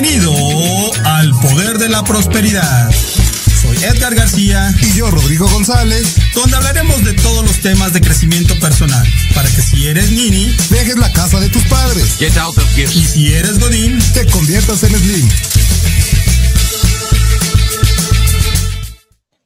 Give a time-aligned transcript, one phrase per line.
[0.00, 0.32] Bienvenido
[1.06, 2.88] al Poder de la Prosperidad.
[2.92, 8.54] Soy Edgar García y yo Rodrigo González, donde hablaremos de todos los temas de crecimiento
[8.60, 9.04] personal,
[9.34, 12.16] para que si eres nini, dejes la casa de tus padres.
[12.76, 15.28] Y si eres godín, te conviertas en slim.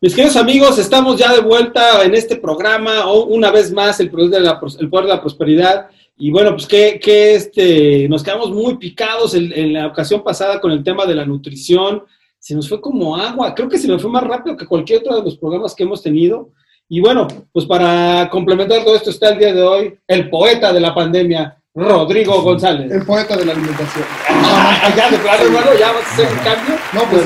[0.02, 4.28] Mis queridos amigos, estamos ya de vuelta en este programa, una vez más, el poder
[4.28, 5.86] de la, el poder de la prosperidad.
[6.16, 10.70] Y bueno, pues que, que este, nos quedamos muy picados en, la ocasión pasada con
[10.70, 12.04] el tema de la nutrición.
[12.38, 13.54] Se nos fue como agua.
[13.54, 16.02] Creo que se nos fue más rápido que cualquier otro de los programas que hemos
[16.02, 16.50] tenido.
[16.88, 20.80] Y bueno, pues para complementar todo esto está el día de hoy el poeta de
[20.80, 22.90] la pandemia, Rodrigo González.
[22.92, 24.04] El poeta de la alimentación.
[24.28, 26.74] Ah, ya, de plano, hermano, ya vas a hacer un cambio.
[26.92, 27.24] No, pues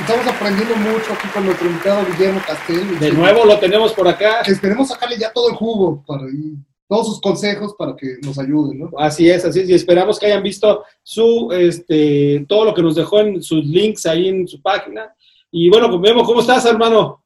[0.00, 2.98] estamos aprendiendo mucho aquí con nuestro invitado Guillermo Castel.
[2.98, 4.42] De nuevo lo tenemos por acá.
[4.44, 6.58] Que esperemos sacarle ya todo el jugo para ir
[6.90, 8.90] todos sus consejos para que nos ayuden, ¿no?
[8.98, 12.96] Así es, así es, y esperamos que hayan visto su, este, todo lo que nos
[12.96, 15.14] dejó en sus links ahí en su página.
[15.52, 17.22] Y bueno, pues Memo, ¿cómo estás, hermano?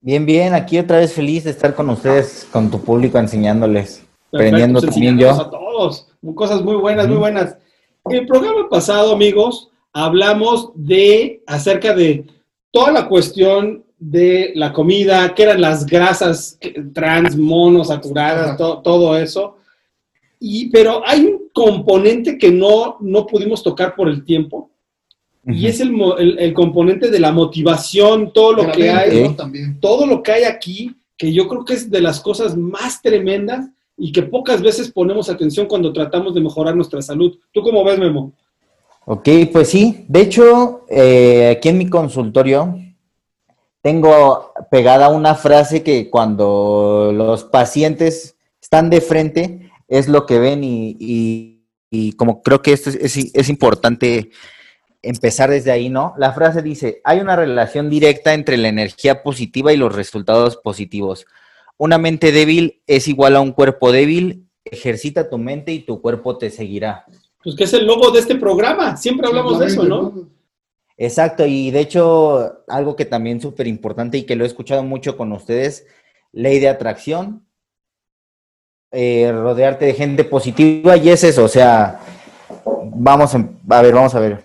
[0.00, 4.80] Bien, bien, aquí otra vez feliz de estar con ustedes, con tu público, enseñándoles, aprendiendo
[4.80, 5.30] pues también yo.
[5.30, 7.56] A todos, cosas muy buenas, muy buenas.
[8.06, 12.26] El programa pasado, amigos, hablamos de, acerca de
[12.72, 16.58] toda la cuestión de la comida, que eran las grasas
[16.92, 19.56] trans, monosaturadas, todo eso.
[20.40, 24.70] Y, pero hay un componente que no, no pudimos tocar por el tiempo,
[25.46, 25.94] y es el,
[26.38, 29.34] el, componente de la motivación, todo lo que hay,
[29.80, 33.66] todo lo que hay aquí, que yo creo que es de las cosas más tremendas
[33.96, 37.38] y que pocas veces ponemos atención cuando tratamos de mejorar nuestra salud.
[37.50, 38.32] ¿Tú cómo ves, Memo?
[39.06, 40.04] Ok, pues sí.
[40.06, 42.76] De hecho, eh, aquí en mi consultorio
[43.82, 50.60] tengo pegada una frase que cuando los pacientes están de frente es lo que ven
[50.62, 51.64] y,
[52.16, 54.30] como creo que esto es, es, importante
[55.00, 56.14] empezar desde ahí, ¿no?
[56.18, 61.26] La frase dice, hay una relación directa entre la energía positiva y los resultados positivos.
[61.78, 66.36] Una mente débil es igual a un cuerpo débil, ejercita tu mente y tu cuerpo
[66.36, 67.06] te seguirá.
[67.42, 70.28] Pues que es el logo de este programa, siempre hablamos de eso, ¿no?
[71.00, 75.16] Exacto, y de hecho, algo que también súper importante y que lo he escuchado mucho
[75.16, 75.86] con ustedes,
[76.32, 77.46] ley de atracción,
[78.90, 82.00] eh, rodearte de gente positiva y es eso, o sea,
[82.96, 84.42] vamos a ver, vamos a ver.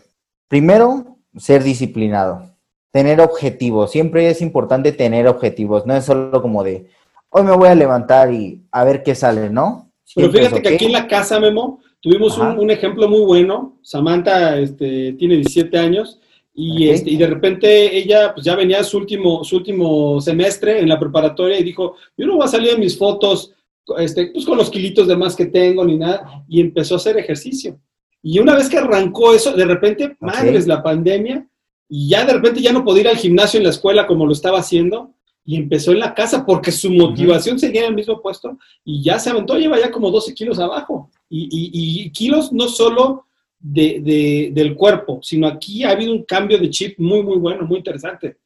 [0.48, 2.56] Primero, ser disciplinado,
[2.92, 6.86] tener objetivos, siempre es importante tener objetivos, no es solo como de,
[7.30, 9.92] hoy me voy a levantar y a ver qué sale, ¿no?
[10.14, 14.60] Pero fíjate que aquí en la casa, Memo, tuvimos un, un, ejemplo muy bueno, Samantha
[14.60, 16.20] este, tiene 17 años,
[16.54, 20.88] y, este, y de repente ella pues ya venía su último, su último semestre en
[20.88, 23.54] la preparatoria y dijo, yo no voy a salir en mis fotos
[23.98, 27.18] este, pues con los kilitos de más que tengo ni nada, y empezó a hacer
[27.18, 27.80] ejercicio.
[28.22, 31.46] Y una vez que arrancó eso, de repente, madre, es la pandemia,
[31.90, 34.32] y ya de repente ya no podía ir al gimnasio en la escuela como lo
[34.32, 35.12] estaba haciendo,
[35.46, 39.20] y empezó en la casa porque su motivación seguía en el mismo puesto, y ya
[39.20, 41.10] se aventó, lleva ya como 12 kilos abajo.
[41.30, 43.26] Y, y, y kilos no solo
[43.64, 47.78] de, del cuerpo, sino aquí ha habido un cambio de chip muy, muy bueno, muy
[47.78, 48.38] interesante.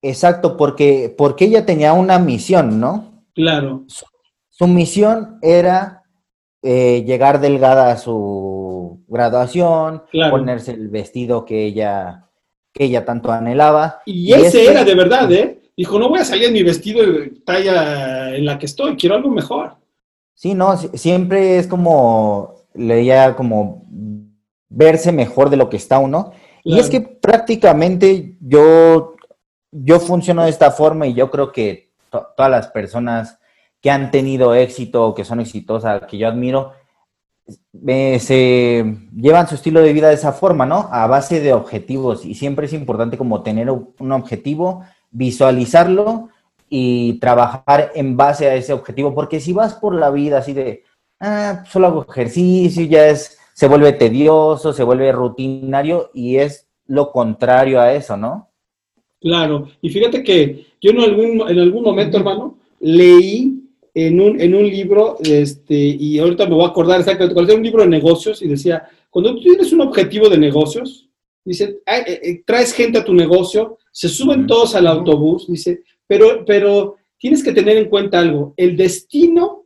[0.00, 3.24] Exacto, porque, porque ella tenía una misión, ¿no?
[3.34, 3.84] Claro.
[4.48, 6.02] Su, misión era
[6.62, 12.28] eh, llegar delgada a su graduación, ponerse el vestido que ella,
[12.72, 14.02] que ella tanto anhelaba.
[14.06, 15.62] Y, ese era de verdad, ¿eh?
[15.76, 19.16] Dijo, no voy a salir en mi vestido de talla en la que estoy, quiero
[19.16, 19.76] algo mejor.
[20.34, 23.86] Sí, no, siempre es como leía como
[24.68, 26.32] verse mejor de lo que está uno.
[26.62, 29.14] Y es que prácticamente yo,
[29.70, 33.38] yo funciono de esta forma y yo creo que todas las personas
[33.80, 36.72] que han tenido éxito o que son exitosas, que yo admiro,
[38.18, 40.88] se llevan su estilo de vida de esa forma, ¿no?
[40.90, 42.24] A base de objetivos.
[42.24, 46.30] Y siempre es importante como tener un objetivo, visualizarlo
[46.70, 49.14] y trabajar en base a ese objetivo.
[49.14, 50.84] Porque si vas por la vida así de,
[51.24, 57.10] ah, solo hago ejercicio, ya es, se vuelve tedioso, se vuelve rutinario y es lo
[57.10, 58.50] contrario a eso, ¿no?
[59.20, 63.54] Claro, y fíjate que yo en algún, en algún momento, hermano, leí
[63.94, 67.56] en un, en un libro, este, y ahorita me voy a acordar exactamente, cuál era
[67.56, 71.08] un libro de negocios y decía, cuando tú tienes un objetivo de negocios,
[71.44, 76.44] dice, eh, eh, traes gente a tu negocio, se suben todos al autobús, dice, pero,
[76.44, 79.64] pero tienes que tener en cuenta algo, el destino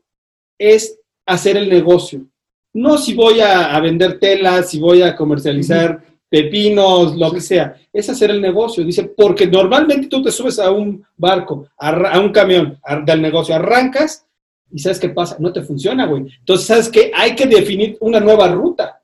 [0.59, 2.27] es hacer el negocio.
[2.73, 7.77] No si voy a, vender telas, si voy a comercializar pepinos, lo que sea.
[7.93, 8.85] Es hacer el negocio.
[8.85, 14.27] Dice, porque normalmente tú te subes a un barco, a, un camión del negocio, arrancas
[14.71, 15.37] y ¿sabes qué pasa?
[15.39, 16.27] No te funciona, güey.
[16.39, 17.11] Entonces, ¿sabes qué?
[17.15, 19.01] Hay que definir una nueva ruta.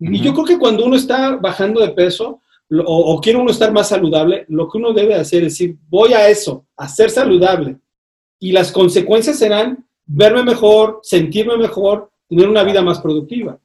[0.00, 2.40] Y yo creo que cuando uno está bajando de peso
[2.84, 6.28] o, quiere uno estar más saludable, lo que uno debe hacer es decir, voy a
[6.28, 7.76] eso, a ser saludable.
[8.40, 13.58] Y las consecuencias serán verme mejor, sentirme mejor, tener una vida más productiva.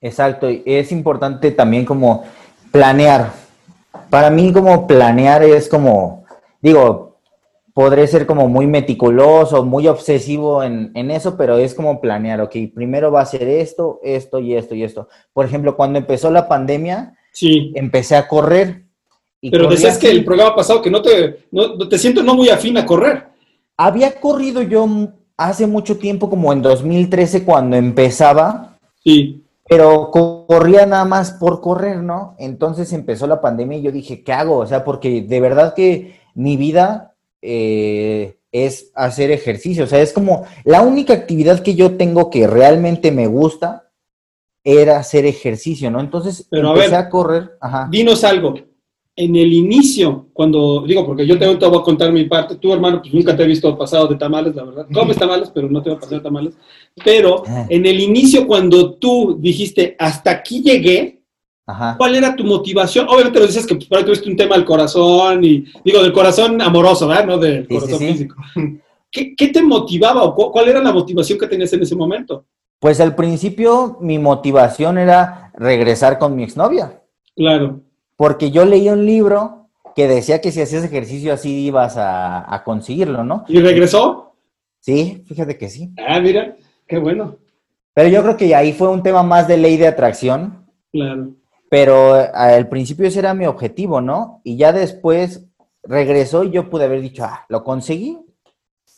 [0.00, 2.24] Exacto, y es importante también como
[2.70, 3.32] planear.
[4.10, 6.24] Para mí como planear es como,
[6.60, 7.08] digo,
[7.78, 13.12] podré ser como muy meticuloso, muy obsesivo en, eso, pero es como planear, ok, primero
[13.12, 15.08] va a ser esto, esto y esto y esto.
[15.32, 17.72] Por ejemplo, cuando empezó la pandemia, sí.
[17.76, 18.84] empecé a correr.
[19.40, 22.76] pero decías que el programa pasado que no te, no, te siento no muy afín
[22.78, 23.28] a correr.
[23.76, 24.88] Había corrido yo
[25.38, 28.78] hace mucho tiempo, como en 2013, cuando empezaba.
[29.02, 32.34] Sí pero corría nada más por correr, ¿no?
[32.38, 34.56] Entonces empezó la pandemia y yo dije, ¿qué hago?
[34.56, 40.14] O sea, porque de verdad que mi vida eh, es hacer ejercicio, o sea, es
[40.14, 43.90] como la única actividad que yo tengo que realmente me gusta
[44.64, 46.00] era hacer ejercicio, ¿no?
[46.00, 47.58] Entonces pero empecé a, correr.
[47.90, 48.54] Dinos algo,
[49.18, 53.02] en el inicio, cuando digo, porque yo te, voy a contar mi parte, tú hermano,
[53.02, 54.86] pues nunca te he visto pasado de tamales, la verdad.
[54.94, 56.54] Comes tamales, pero no te voy a pasar tamales.
[57.04, 61.20] Pero en el inicio, cuando tú dijiste, hasta aquí llegué,
[61.96, 63.08] ¿cuál era tu motivación?
[63.08, 66.12] Obviamente lo dices que pues, por ahí tuviste un tema del corazón y, digo, del
[66.12, 67.26] corazón amoroso, ¿verdad?
[67.26, 68.36] No del corazón físico.
[69.10, 72.44] ¿Qué, ¿Qué, te motivaba o cuál era la motivación que tenías en ese momento?
[72.78, 77.02] Pues al principio mi motivación era regresar con mi exnovia.
[77.34, 77.87] Claro
[78.18, 83.22] porque yo leí un libro que decía que si hacías ejercicio así ibas a, conseguirlo,
[83.22, 83.44] ¿no?
[83.46, 84.34] ¿Y regresó?
[84.80, 85.92] Sí, fíjate que sí.
[85.96, 86.56] Ah, mira,
[86.88, 87.36] qué bueno.
[87.94, 90.66] Pero yo creo que ahí fue un tema más de ley de atracción.
[90.90, 91.30] Claro.
[91.70, 94.40] Pero al principio ese era mi objetivo, ¿no?
[94.42, 95.46] Y ya después
[95.84, 98.18] regresó y yo pude haber dicho, ah, lo conseguí,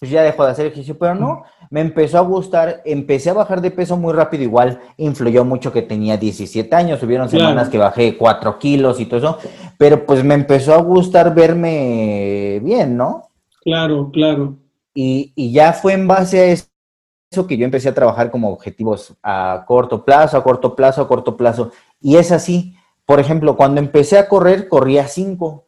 [0.01, 3.61] pues ya dejó de hacer ejercicio, pero no, me empezó a gustar, empecé a bajar
[3.61, 8.17] de peso muy rápido, igual influyó mucho que tenía 17 años, hubieron semanas que bajé
[8.17, 9.39] 4 kilos y todo eso,
[9.77, 13.29] pero pues me empezó a gustar verme bien, ¿no?
[13.63, 14.57] Claro, claro.
[14.95, 19.15] Y, y ya fue en base a eso que yo empecé a trabajar como objetivos
[19.23, 21.73] a corto plazo, a corto plazo, a corto plazo.
[22.01, 22.75] Y es así,
[23.05, 25.67] por ejemplo, cuando empecé a correr, corría 5.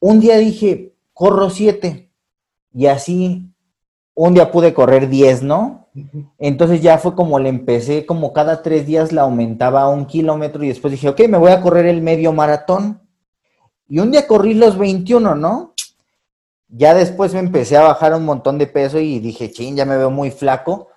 [0.00, 2.10] Un día dije, corro 7.
[2.72, 3.50] Y así
[4.16, 5.88] un día pude correr 10, ¿no?
[6.38, 10.64] Entonces ya fue como le empecé, como cada tres días la aumentaba a un kilómetro
[10.64, 13.02] y después dije, ok, me voy a correr el medio maratón.
[13.88, 15.74] Y un día corrí los 21, ¿no?
[16.68, 19.98] Ya después me empecé a bajar un montón de peso y dije, ching, ya me
[19.98, 20.88] veo muy flaco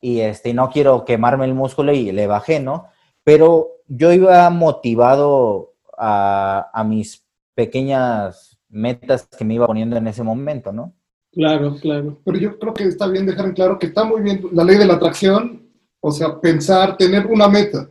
[0.00, 2.86] y este, no quiero quemarme el músculo y le bajé, ¿no?
[3.24, 10.22] Pero yo iba motivado a, a mis pequeñas metas que me iba poniendo en ese
[10.22, 10.94] momento, ¿no?
[11.32, 12.20] Claro, claro.
[12.24, 14.76] Pero yo creo que está bien dejar en claro que está muy bien la ley
[14.76, 15.68] de la atracción,
[16.00, 17.88] o sea, pensar, tener una meta,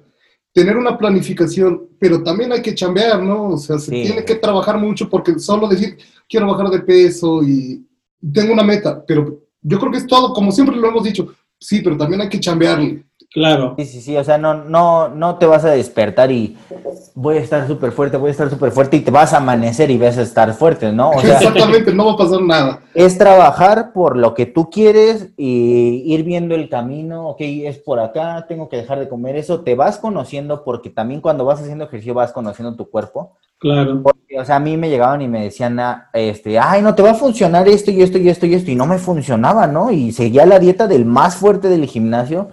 [0.52, 3.50] tener una planificación, pero también hay que chambear, ¿no?
[3.50, 5.98] O sea, se tiene que trabajar mucho porque solo decir,
[6.28, 7.86] quiero bajar de peso y
[8.34, 11.82] tengo una meta, pero yo creo que es todo, como siempre lo hemos dicho, sí,
[11.82, 13.06] pero también hay que chambearle.
[13.32, 13.76] Claro.
[13.78, 16.58] Sí, sí, sí, o sea, no, no, no te vas a despertar y
[17.14, 19.92] voy a estar súper fuerte, voy a estar súper fuerte y te vas a amanecer
[19.92, 21.12] y vas a estar fuerte, ¿no?
[21.12, 22.82] O sea, Exactamente, no va a pasar nada.
[22.96, 28.00] Es trabajar por lo que tú quieres y ir viendo el camino, ok, es por
[28.00, 31.84] acá, tengo que dejar de comer eso, te vas conociendo porque también cuando vas haciendo
[31.86, 33.36] ejercicio vas conociendo tu cuerpo.
[33.60, 34.02] Claro.
[34.02, 37.04] Porque, o sea, a mí me llegaban y me decían, ah, este, ay, no te
[37.04, 39.92] va a funcionar esto y esto y esto y esto, y no me funcionaba, ¿no?
[39.92, 42.50] Y seguía la dieta del más fuerte del gimnasio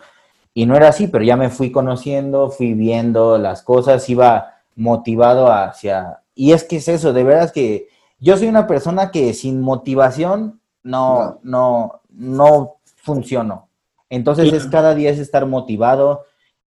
[0.56, 5.52] y no era así, pero ya me fui conociendo, fui viendo las cosas, iba motivado
[5.52, 6.22] hacia...
[6.34, 10.58] Y es que es eso, de verdad que yo soy una persona que sin motivación
[10.82, 13.68] no, no, no funciono.
[14.08, 16.22] Entonces es cada día es estar motivado,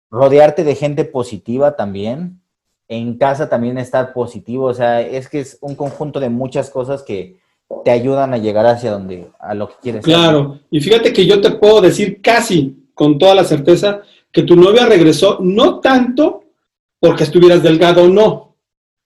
[0.10, 2.42] rodearte de gente positiva también,
[2.88, 7.04] en casa también estar positivo, o sea, es que es un conjunto de muchas cosas
[7.04, 7.38] que
[7.84, 10.04] te ayudan a llegar hacia donde, a lo que quieres.
[10.04, 14.56] Claro, y fíjate que yo te puedo decir casi, con toda la certeza que tu
[14.56, 16.44] novia regresó no tanto
[17.00, 18.56] porque estuvieras delgado o no,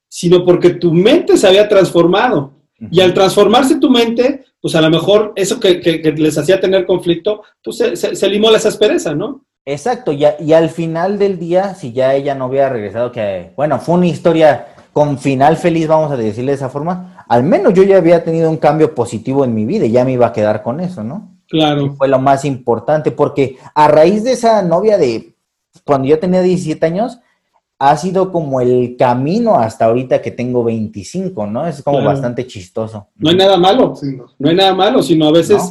[0.08, 2.54] sino porque tu mente se había transformado.
[2.92, 5.82] Y al transformarse tu mente, pues a lo mejor eso que,
[6.16, 9.44] les hacía tener conflicto, pues se, se, limó esa aspereza, ¿no?
[9.66, 13.80] Exacto, y, y, al final del día, si ya ella no hubiera regresado, que bueno,
[13.80, 17.84] fue una historia con final feliz, vamos a decirle de esa forma, al menos yo
[17.84, 20.64] ya había tenido un cambio positivo en mi vida y ya me iba a quedar
[20.64, 21.39] con eso, ¿no?
[21.50, 21.96] Claro.
[21.96, 25.34] fue lo más importante, porque a raíz de esa novia de
[25.84, 27.20] cuando yo tenía 17 años,
[27.80, 31.66] ha sido como el camino hasta ahorita que tengo 25, ¿no?
[31.66, 33.08] Es como bastante chistoso.
[33.16, 33.94] No hay nada malo,
[34.38, 34.50] no.
[34.50, 35.62] hay nada malo, sino a veces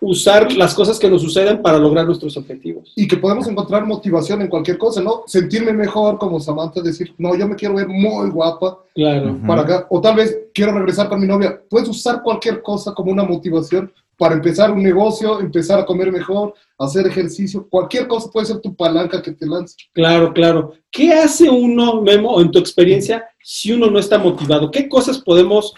[0.00, 2.92] usar las cosas que nos suceden para lograr nuestros objetivos.
[2.96, 5.22] Y que podemos encontrar motivación en cualquier cosa, ¿no?
[5.26, 8.78] Sentirme mejor como Samantha, decir, no, yo me quiero ver muy guapa.
[8.94, 9.38] Claro.
[9.46, 9.86] Para acá.
[9.90, 11.60] O tal vez quiero regresar con mi novia.
[11.68, 16.54] Puedes usar cualquier cosa como una motivación para empezar un negocio, empezar a comer mejor,
[16.78, 17.66] hacer ejercicio.
[17.68, 19.76] Cualquier cosa puede ser tu palanca que te lance.
[19.92, 20.74] Claro, claro.
[20.90, 24.70] ¿Qué hace uno, Memo, en tu experiencia, si uno no está motivado?
[24.70, 25.74] ¿Qué cosas podemos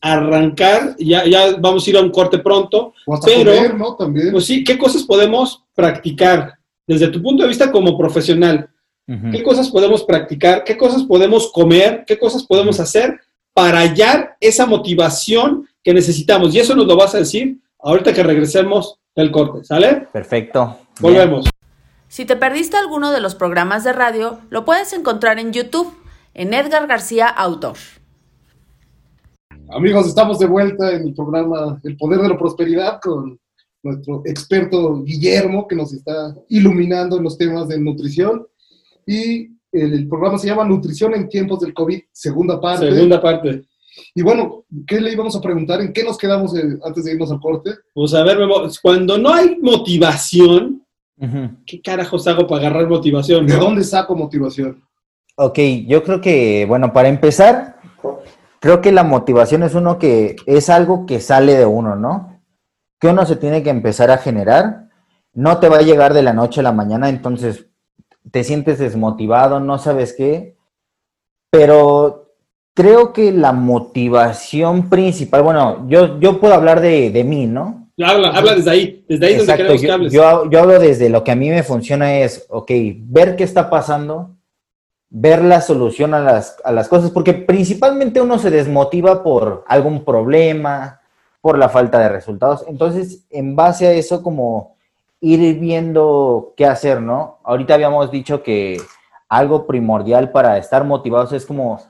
[0.00, 3.96] arrancar, ya, ya vamos a ir a un corte pronto, pero, ¿no?
[3.96, 4.32] También.
[4.32, 6.54] pues sí, ¿qué cosas podemos practicar
[6.86, 8.68] desde tu punto de vista como profesional?
[9.30, 10.64] ¿Qué cosas podemos practicar?
[10.64, 12.04] ¿Qué cosas podemos comer?
[12.04, 13.20] ¿Qué cosas podemos hacer
[13.54, 16.52] para hallar esa motivación que necesitamos?
[16.52, 20.08] Y eso nos lo vas a decir ahorita que regresemos del corte, ¿sale?
[20.12, 20.78] Perfecto.
[20.98, 21.48] Volvemos.
[22.08, 25.96] Si te perdiste alguno de los programas de radio, lo puedes encontrar en YouTube,
[26.34, 27.76] en Edgar García Autor.
[29.70, 33.38] Amigos, estamos de vuelta en el programa El Poder de la Prosperidad con
[33.82, 38.46] nuestro experto Guillermo, que nos está iluminando en los temas de nutrición.
[39.06, 42.92] Y el, programa se llama Nutrición en tiempos del COVID, segunda parte.
[42.92, 43.64] Segunda parte.
[44.14, 45.80] Y bueno, ¿qué le íbamos a preguntar?
[45.80, 47.70] ¿En qué nos quedamos eh, antes de irnos al corte?
[47.92, 48.38] Pues a ver,
[48.82, 50.82] cuando no hay motivación,
[51.66, 53.46] ¿qué carajos hago para agarrar motivación?
[53.46, 54.82] ¿De dónde saco motivación?
[55.36, 57.75] Ok, yo creo que, bueno, para empezar,
[58.60, 62.40] creo que la motivación es uno que es algo que sale de uno, ¿no?
[62.98, 64.88] Que uno se tiene que empezar a generar.
[65.32, 67.66] No te va a llegar de la noche a la mañana, entonces
[68.30, 70.56] te sientes desmotivado, no sabes qué.
[71.50, 72.32] Pero
[72.74, 77.86] creo que la motivación principal, bueno, yo, yo puedo hablar de, de mí, ¿no?
[77.98, 80.12] Habla, habla desde ahí, desde ahí donde queremos que hables.
[80.12, 82.70] Yo, yo hablo desde lo que a mí me funciona es, ok,
[83.06, 84.35] ver qué está pasando,
[85.08, 90.04] ver la solución a las, a las cosas, porque principalmente uno se desmotiva por algún
[90.04, 91.00] problema,
[91.40, 92.64] por la falta de resultados.
[92.66, 94.76] Entonces, en base a eso, como
[95.20, 97.38] ir viendo qué hacer, ¿no?
[97.44, 98.80] Ahorita habíamos dicho que
[99.28, 101.80] algo primordial para estar motivados es como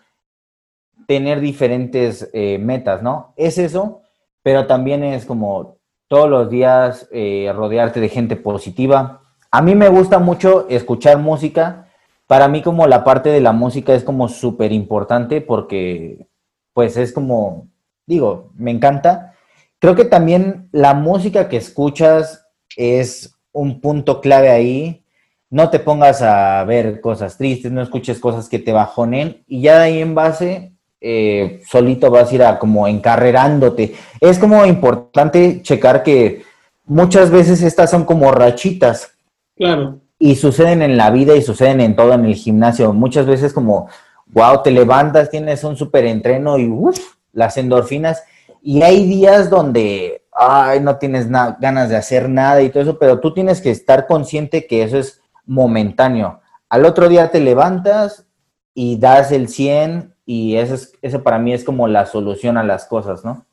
[1.07, 3.33] tener diferentes eh, metas, ¿no?
[3.37, 4.03] Es eso,
[4.43, 5.77] pero también es como
[6.09, 9.23] todos los días eh, rodearte de gente positiva.
[9.51, 11.86] A mí me gusta mucho escuchar música,
[12.27, 16.27] para mí como la parte de la música es como súper importante porque
[16.73, 17.69] pues es como,
[18.07, 19.35] digo, me encanta.
[19.79, 25.05] Creo que también la música que escuchas es un punto clave ahí.
[25.49, 29.79] No te pongas a ver cosas tristes, no escuches cosas que te bajonen y ya
[29.79, 33.95] de ahí en base eh, solito vas a ir a como encarrerándote.
[34.21, 36.43] Es como importante checar que
[36.85, 39.13] muchas veces estas son como rachitas.
[39.57, 42.93] Claro y suceden en la vida y suceden en todo en el gimnasio.
[42.93, 43.89] Muchas veces como,
[44.27, 48.23] wow, te levantas, tienes un súper entreno y uff, las endorfinas.
[48.63, 53.21] Y hay días donde, ay, no tienes ganas de hacer nada y todo eso, pero
[53.21, 56.41] tú tienes que estar consciente que eso es momentáneo.
[56.69, 58.27] Al otro día te levantas
[58.75, 62.65] y das el 100 y eso, es, eso para mí es como la solución a
[62.65, 63.47] las cosas, ¿no?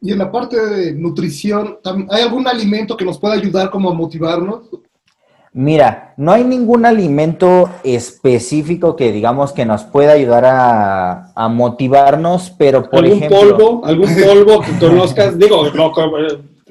[0.00, 1.78] Y en la parte de nutrición,
[2.10, 4.68] ¿hay algún alimento que nos pueda ayudar como a motivarnos?
[5.56, 12.90] Mira, no hay ningún alimento específico que digamos que nos pueda ayudar a, motivarnos, pero
[12.90, 13.56] por ¿Algún ejemplo...
[13.56, 13.86] polvo?
[13.86, 15.38] ¿Algún polvo que conozcas?
[15.38, 15.92] Digo, no,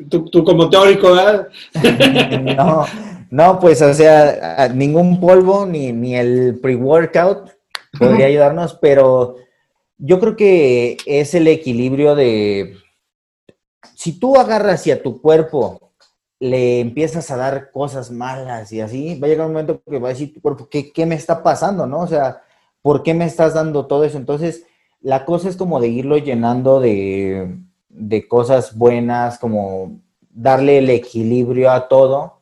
[0.09, 1.47] tú, como teórico, ¿verdad?
[2.57, 2.85] no,
[3.31, 7.51] no, pues o sea, ningún polvo ni, ni el pre-workout
[7.97, 9.37] podría ayudarnos, pero
[9.97, 12.75] yo creo que es el equilibrio de...
[13.95, 15.82] Si tú agarras hacia tu cuerpo
[16.43, 20.09] le empiezas a dar cosas malas y así, va a llegar un momento que va
[20.09, 21.87] a decir tu cuerpo, ¿qué, qué me está pasando?
[21.87, 21.99] ¿No?
[21.99, 22.41] O sea,
[22.81, 24.17] ¿por qué me estás dando todo eso?
[24.17, 24.65] Entonces,
[24.99, 31.71] la cosa es como de irlo llenando de, de cosas buenas, como darle el equilibrio
[31.71, 32.41] a todo.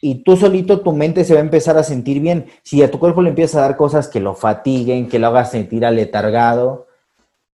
[0.00, 2.46] Y tú solito, tu mente se va a empezar a sentir bien.
[2.62, 5.50] Si a tu cuerpo le empiezas a dar cosas que lo fatiguen, que lo hagas
[5.50, 6.86] sentir aletargado,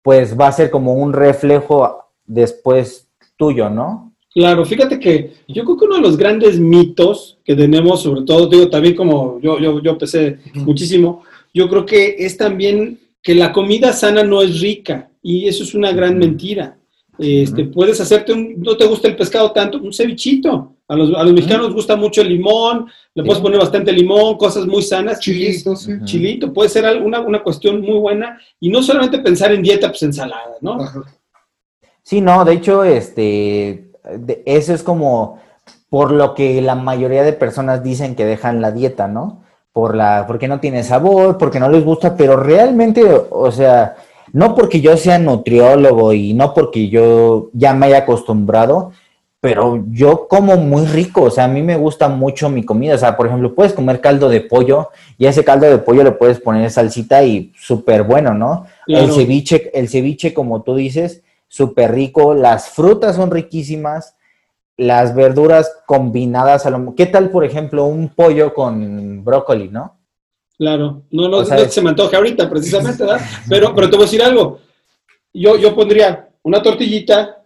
[0.02, 4.07] pues va a ser como un reflejo después tuyo, ¿no?
[4.38, 8.46] Claro, fíjate que yo creo que uno de los grandes mitos que tenemos, sobre todo,
[8.46, 13.52] digo, también como yo, yo, yo empecé muchísimo, yo creo que es también que la
[13.52, 16.78] comida sana no es rica y eso es una gran mentira.
[17.18, 20.76] Este, Puedes hacerte un, no te gusta el pescado tanto, un cevichito.
[20.88, 24.38] A los, a los mexicanos nos gusta mucho el limón, le puedes poner bastante limón,
[24.38, 25.20] cosas muy sanas.
[25.20, 25.94] Chilito, sí.
[26.04, 30.04] Chilito, puede ser una, una cuestión muy buena y no solamente pensar en dieta, pues
[30.04, 30.78] ensalada, ¿no?
[32.04, 33.87] Sí, no, de hecho, este,
[34.46, 35.40] eso es como
[35.90, 39.44] por lo que la mayoría de personas dicen que dejan la dieta, ¿no?
[39.72, 43.96] Por la, porque no tiene sabor, porque no les gusta, pero realmente, o sea,
[44.34, 48.92] no porque yo sea nutriólogo y no porque yo ya me haya acostumbrado,
[49.40, 52.98] pero yo como muy rico, o sea, a mí me gusta mucho mi comida, o
[52.98, 56.12] sea, por ejemplo, puedes comer caldo de pollo y a ese caldo de pollo le
[56.12, 58.66] puedes poner salsita y súper bueno, ¿no?
[58.88, 64.16] El ceviche, el ceviche, como tú dices, súper rico, las frutas son riquísimas,
[64.78, 66.94] las verduras combinadas a lo...
[66.96, 69.98] ¿Qué tal, por ejemplo, un pollo con brócoli, no?
[70.58, 73.22] Claro, no, no, se me antoja ahorita precisamente, ¿verdad?
[73.50, 74.60] Pero, pero te voy a decir algo,
[75.32, 77.44] yo, yo pondría una tortillita,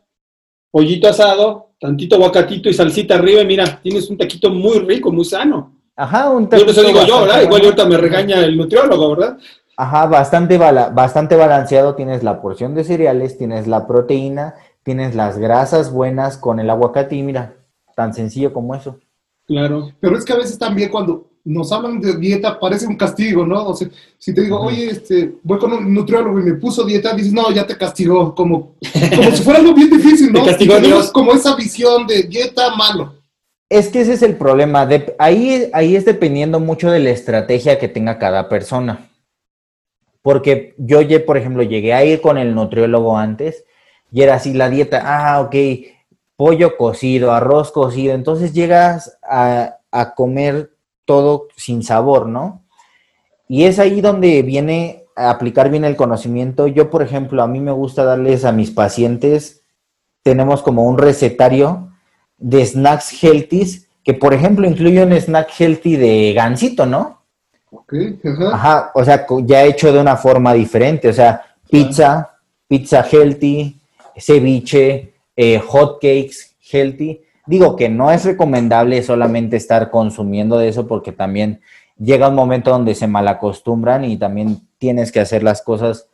[0.72, 5.26] pollito asado, tantito aguacatito y salsita arriba, y mira, tienes un taquito muy rico, muy
[5.26, 5.76] sano.
[5.96, 6.72] Ajá, un taquito.
[6.72, 7.42] Yo eso digo yo, ¿verdad?
[7.42, 9.38] Igual ahorita me regaña el nutriólogo, ¿verdad?
[9.78, 11.96] Ajá, bastante, bastante balanceado.
[11.96, 17.16] Tienes la porción de cereales, tienes la proteína, tienes las grasas buenas con el aguacate
[17.16, 17.56] y mira,
[17.96, 19.00] tan sencillo como eso.
[19.48, 19.92] Claro.
[20.00, 23.70] Pero es que a veces también cuando nos hablan de dieta parece un castigo, ¿no?
[23.70, 27.14] O sea, si te digo, oye, este, voy con un nutriólogo y me puso dieta,
[27.16, 28.76] dices, no, ya te castigó, como,
[29.16, 30.46] como si fuera algo bien difícil, ¿no?
[30.46, 31.12] Castigó Dios.
[31.12, 33.16] como esa visión de dieta malo.
[33.70, 34.86] Es que ese es el problema.
[34.86, 39.11] De, ahí, ahí es dependiendo mucho de la estrategia que tenga cada persona.
[40.22, 43.66] Porque yo, por ejemplo, llegué a ir con el nutriólogo antes
[44.12, 45.56] y era así la dieta, ah, ok,
[46.36, 48.14] pollo cocido, arroz cocido.
[48.14, 50.72] Entonces llegas a, a comer
[51.06, 52.64] todo sin sabor, ¿no?
[53.48, 56.68] Y es ahí donde viene a aplicar bien el conocimiento.
[56.68, 59.64] Yo, por ejemplo, a mí me gusta darles a mis pacientes,
[60.24, 61.92] tenemos como un recetario
[62.38, 67.21] de snacks healthy, que por ejemplo incluye un snack healthy de gansito, ¿no?
[67.72, 68.54] Ok, ajá.
[68.54, 72.38] Ajá, o sea, ya hecho de una forma diferente, o sea, pizza,
[72.68, 73.80] pizza healthy,
[74.18, 77.22] ceviche, eh, hot cakes healthy.
[77.46, 81.62] Digo que no es recomendable solamente estar consumiendo de eso porque también
[81.98, 86.08] llega un momento donde se malacostumbran y también tienes que hacer las cosas.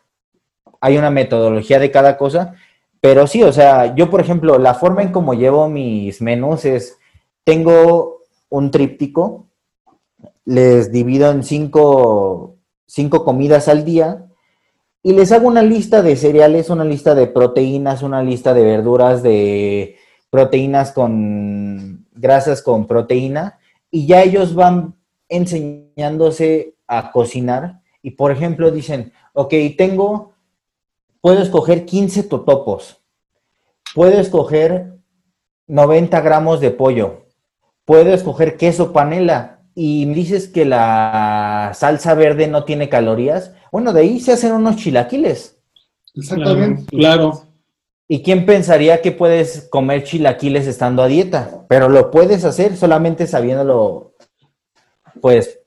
[0.80, 2.54] Hay una metodología de cada cosa,
[3.02, 6.98] pero sí, o sea, yo por ejemplo, la forma en cómo llevo mis menús es,
[7.44, 9.47] tengo un tríptico,
[10.48, 14.28] les divido en cinco, cinco comidas al día
[15.04, 19.22] y les hago una lista de cereales, una lista de proteínas, una lista de verduras,
[19.22, 19.98] de
[20.30, 23.60] proteínas con grasas con proteína
[23.92, 24.96] y ya ellos van
[25.28, 27.82] enseñándose a cocinar.
[28.02, 30.32] Y por ejemplo dicen, ok, tengo,
[31.20, 33.04] puedo escoger 15 totopos,
[33.94, 34.94] puedo escoger
[35.68, 37.26] 90 gramos de pollo,
[37.84, 43.94] puedo escoger queso panela y me dices que la salsa verde no tiene calorías, bueno,
[43.94, 45.56] de ahí se hacen unos chilaquiles.
[46.16, 46.86] Exactamente.
[46.88, 47.44] claro.
[48.08, 51.64] ¿Y quién pensaría que puedes comer chilaquiles estando a dieta?
[51.70, 54.14] Pero lo puedes hacer solamente sabiéndolo,
[55.22, 55.60] pues,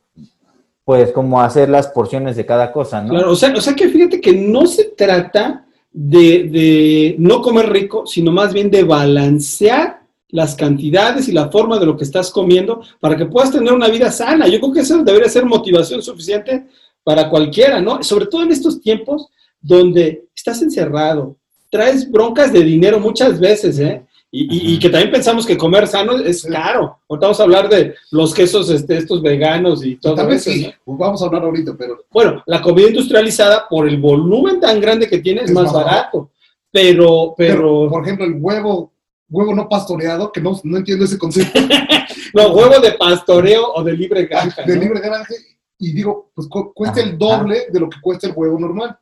[0.85, 3.11] pues como hacer las porciones de cada cosa, ¿no?
[3.11, 7.71] Claro, o sea, o sea que fíjate que no se trata de, de no comer
[7.71, 10.00] rico, sino más bien de balancear
[10.33, 13.89] las cantidades y la forma de lo que estás comiendo para que puedas tener una
[13.89, 14.49] vida sana.
[14.49, 16.67] Yo creo que eso debería ser motivación suficiente
[17.03, 18.03] para cualquiera, ¿no?
[18.03, 19.29] Sobre todo en estos tiempos
[19.61, 21.37] donde estás encerrado,
[21.71, 24.03] traes broncas de dinero muchas veces, ¿eh?
[24.33, 27.01] Y, que también pensamos que comer sano es caro.
[27.09, 30.53] Ahorita vamos a hablar de los quesos este, estos veganos y todo Tal eso.
[30.53, 32.05] Sí, vamos a hablar ahorita, pero...
[32.13, 36.31] Bueno, la comida industrializada, por el volumen tan grande que tiene, es, más, barato.
[36.71, 38.93] Pero, pero, Por ejemplo, el huevo,
[39.31, 41.61] huevo no pastoreado, que no, no entiendo ese concepto.
[42.35, 44.63] no, huevo de pastoreo o de libre granja.
[44.63, 45.35] De libre granja.
[45.79, 48.99] Y digo, pues cuesta el doble de lo que cuesta el huevo normal.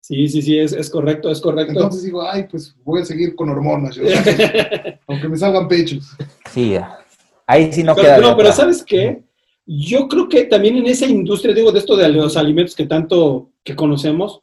[0.00, 1.72] Sí, sí, sí, es, correcto, es correcto.
[1.72, 3.98] Entonces digo, ay, pues voy a seguir con hormonas,
[5.06, 6.14] aunque me salgan pechos.
[6.52, 6.76] Sí,
[7.46, 8.18] ahí sí no pero, queda.
[8.18, 9.22] No, pero ¿sabes qué?
[9.64, 13.50] Yo creo que también en esa industria, digo, de esto de los alimentos que tanto
[13.62, 14.42] que conocemos,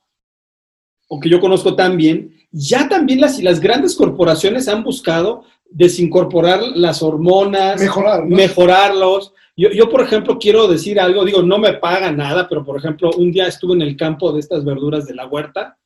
[1.07, 6.61] o que yo conozco tan bien, ya también las, las grandes corporaciones han buscado desincorporar
[6.75, 12.47] las hormonas, Mejorar, mejorarlos, yo, por ejemplo, quiero decir algo, digo, no me paga nada,
[12.47, 15.77] pero por ejemplo, un día estuve en el campo de estas verduras de la huerta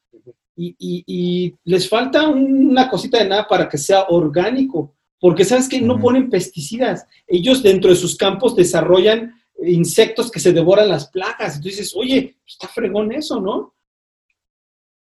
[0.56, 6.00] y, les falta una cosita de nada para que sea orgánico, porque sabes que no
[6.00, 7.06] ponen pesticidas.
[7.28, 11.58] Ellos dentro de sus campos desarrollan insectos que se devoran las plagas.
[11.58, 13.74] Entonces dices, oye, está fregón eso, ¿no?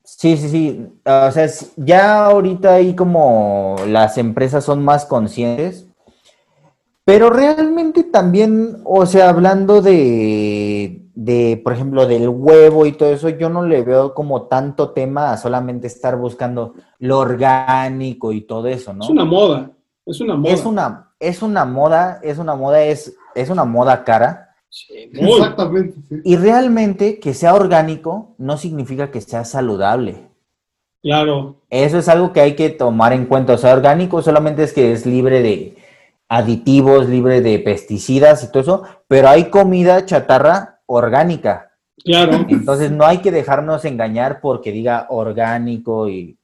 [0.06, 0.88] Sí, sí, sí.
[1.04, 5.88] O sea, ya ahorita ahí como las empresas son más conscientes,
[7.04, 13.30] pero realmente también, o sea, hablando de, de, por ejemplo, del huevo y todo eso,
[13.30, 18.68] yo no le veo como tanto tema a solamente estar buscando lo orgánico y todo
[18.68, 19.04] eso, ¿no?
[19.04, 19.72] Es una moda,
[20.06, 20.54] es una moda.
[20.54, 24.45] Es una, es una moda, es una moda, es, es una moda cara.
[24.76, 25.98] Sí, Exactamente.
[26.26, 30.28] Y realmente que sea orgánico no significa que sea saludable.
[31.02, 31.62] Claro.
[31.70, 33.54] Eso es algo que hay que tomar en cuenta.
[33.54, 35.78] O sea, orgánico solamente es que es libre de
[36.28, 41.72] aditivos, libre de pesticidas y todo eso, pero hay comida chatarra orgánica.
[42.04, 42.46] Claro.
[42.50, 46.38] Entonces no hay que dejarnos engañar porque diga orgánico y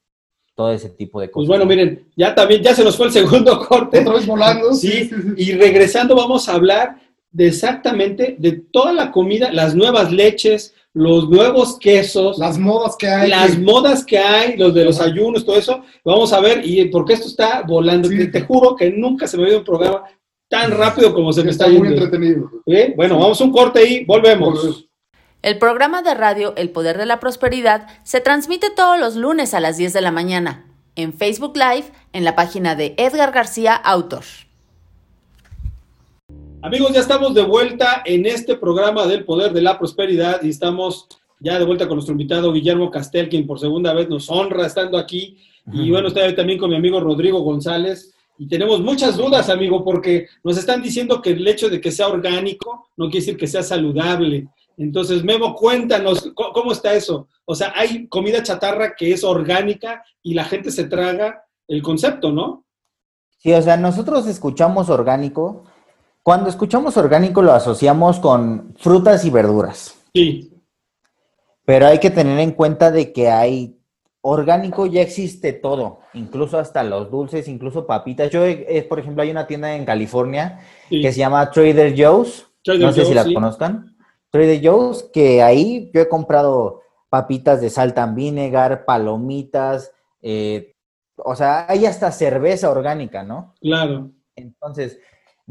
[0.54, 1.48] todo ese tipo de Pues cosas.
[1.48, 4.00] bueno, miren, ya también, ya se nos fue el segundo corte.
[4.00, 4.72] Otra vez volando.
[4.72, 6.96] Sí, y regresando vamos a hablar
[7.32, 13.08] de exactamente de toda la comida, las nuevas leches, los nuevos quesos, Las modas que
[13.08, 13.30] hay.
[13.30, 15.82] las que- modas que hay, los de los ayunos, todo eso.
[16.04, 18.08] Vamos a ver, y porque esto está volando.
[18.08, 18.18] Sí.
[18.18, 20.02] Te, te juro que nunca se me ha ido un programa
[20.50, 22.04] tan rápido como se me está, está muy yendo.
[22.04, 22.50] entretenido.
[22.66, 22.92] ¿Eh?
[22.94, 24.52] Bueno, vamos a un corte y volvemos.
[24.54, 24.86] Volvemos.
[25.40, 29.60] El programa de radio El Poder de la Prosperidad se transmite todos los lunes a
[29.60, 34.24] las 10 de la mañana en Facebook Live en la página de Edgar García Autor.
[36.64, 41.08] Amigos, ya estamos de vuelta en este programa del Poder de la Prosperidad y estamos
[41.40, 44.96] ya de vuelta con nuestro invitado Guillermo Castel, quien por segunda vez nos honra estando
[44.96, 45.38] aquí.
[45.72, 48.14] Y bueno, estoy también con mi amigo Rodrigo González.
[48.38, 52.06] Y tenemos muchas dudas, amigo, porque nos están diciendo que el hecho de que sea
[52.06, 54.46] orgánico no quiere decir que sea saludable.
[54.76, 57.26] Entonces, Memo, cuéntanos, ¿cómo, cómo está eso?
[57.44, 62.30] O sea, hay comida chatarra que es orgánica y la gente se traga el concepto,
[62.30, 62.64] ¿no?
[63.38, 65.64] Sí, o sea, nosotros escuchamos orgánico.
[66.22, 69.98] Cuando escuchamos orgánico lo asociamos con frutas y verduras.
[70.14, 70.52] Sí,
[71.64, 73.78] Pero hay que tener en cuenta de que hay
[74.20, 78.30] orgánico ya existe todo, incluso hasta los dulces, incluso papitas.
[78.30, 81.00] Yo, eh, por ejemplo, hay una tienda en California sí.
[81.02, 82.46] que se llama Trader Joe's.
[82.62, 83.34] Trader no sé si la sí.
[83.34, 83.96] conozcan.
[84.30, 90.74] Trader Joe's, que ahí yo he comprado papitas de salt and vinegar, palomitas, eh,
[91.16, 93.54] o sea, hay hasta cerveza orgánica, ¿no?
[93.60, 94.10] Claro.
[94.34, 94.98] Entonces,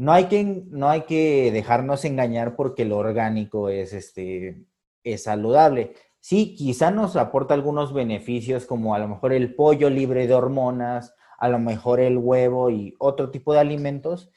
[0.02, 4.64] no hay que, no hay que dejarnos engañar porque lo orgánico es, este,
[5.04, 5.94] es saludable.
[6.18, 11.14] Sí, quizá nos aporta algunos beneficios como a lo mejor el pollo libre de hormonas,
[11.38, 14.32] a lo mejor el huevo y otro tipo de alimentos,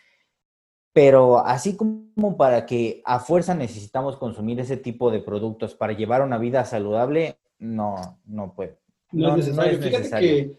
[0.93, 6.21] pero así como para que a fuerza necesitamos consumir ese tipo de productos para llevar
[6.21, 8.77] una vida saludable, no, no puede.
[9.11, 9.81] No, es necesario.
[9.81, 10.57] Fíjate que,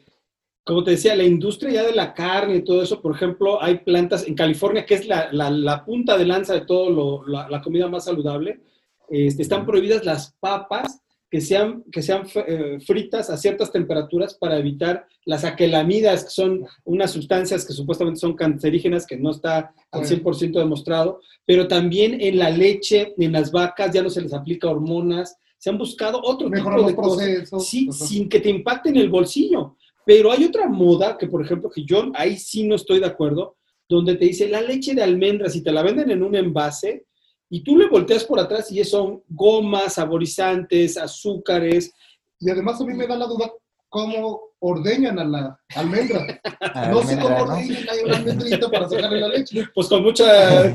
[0.66, 3.78] como te decía, la industria ya de la carne y todo eso, por ejemplo, hay
[3.78, 7.48] plantas en California, que es la, la, la punta de lanza de todo lo, la,
[7.48, 8.62] la, comida más saludable,
[9.08, 11.00] este, están prohibidas las papas
[11.30, 16.66] que sean, que sean eh, fritas a ciertas temperaturas para evitar las aquelamidas, que son
[16.84, 22.38] unas sustancias que supuestamente son cancerígenas, que no está al 100% demostrado, pero también en
[22.38, 26.50] la leche, en las vacas, ya no se les aplica hormonas, se han buscado otro
[26.50, 27.50] Mejorar tipo de procesos.
[27.50, 29.76] cosas, sí, sin que te impacte en el bolsillo.
[30.06, 33.56] Pero hay otra moda que, por ejemplo, que yo ahí sí no estoy de acuerdo,
[33.88, 37.06] donde te dice la leche de almendras y te la venden en un envase
[37.50, 41.92] y tú le volteas por atrás y son gomas, saborizantes, azúcares.
[42.38, 43.50] Y además a mí me da la duda
[43.88, 46.40] cómo ordeñan a la almendra.
[46.60, 47.42] A no sé cómo ¿no?
[47.42, 49.64] ordeñan a una almendrita para sacarle la leche.
[49.74, 50.24] Pues con mucho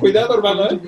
[0.02, 0.66] cuidado, hermano.
[0.66, 0.80] ¿eh?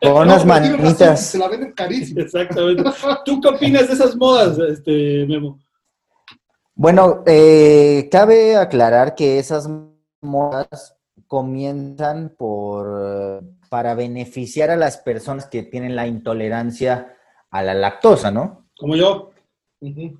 [0.00, 1.26] Con No, unas razón, manitas.
[1.26, 2.22] Se la venden carísima.
[2.22, 2.82] Exactamente.
[3.26, 5.58] ¿Tú qué opinas de esas modas, este, Memo?
[6.76, 9.70] Bueno, eh, cabe aclarar que esas
[10.20, 10.96] modas
[11.28, 17.16] comienzan por eh, para beneficiar a las personas que tienen la intolerancia
[17.50, 18.66] a la lactosa, ¿no?
[18.76, 19.30] Como yo.
[19.80, 20.16] Eh,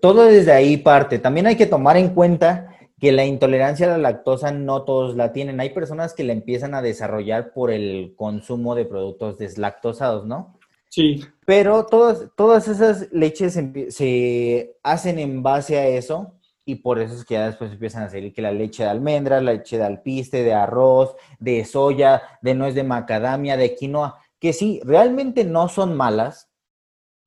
[0.00, 1.18] Todo desde ahí parte.
[1.18, 5.32] También hay que tomar en cuenta que la intolerancia a la lactosa no todos la
[5.32, 5.58] tienen.
[5.58, 10.59] Hay personas que la empiezan a desarrollar por el consumo de productos deslactosados, ¿no?
[10.90, 13.58] Sí, Pero todas, todas esas leches
[13.94, 18.10] se hacen en base a eso y por eso es que ya después empiezan a
[18.10, 22.54] salir que la leche de almendra, la leche de alpiste, de arroz, de soya, de
[22.54, 26.50] nuez de macadamia, de quinoa, que sí, realmente no son malas,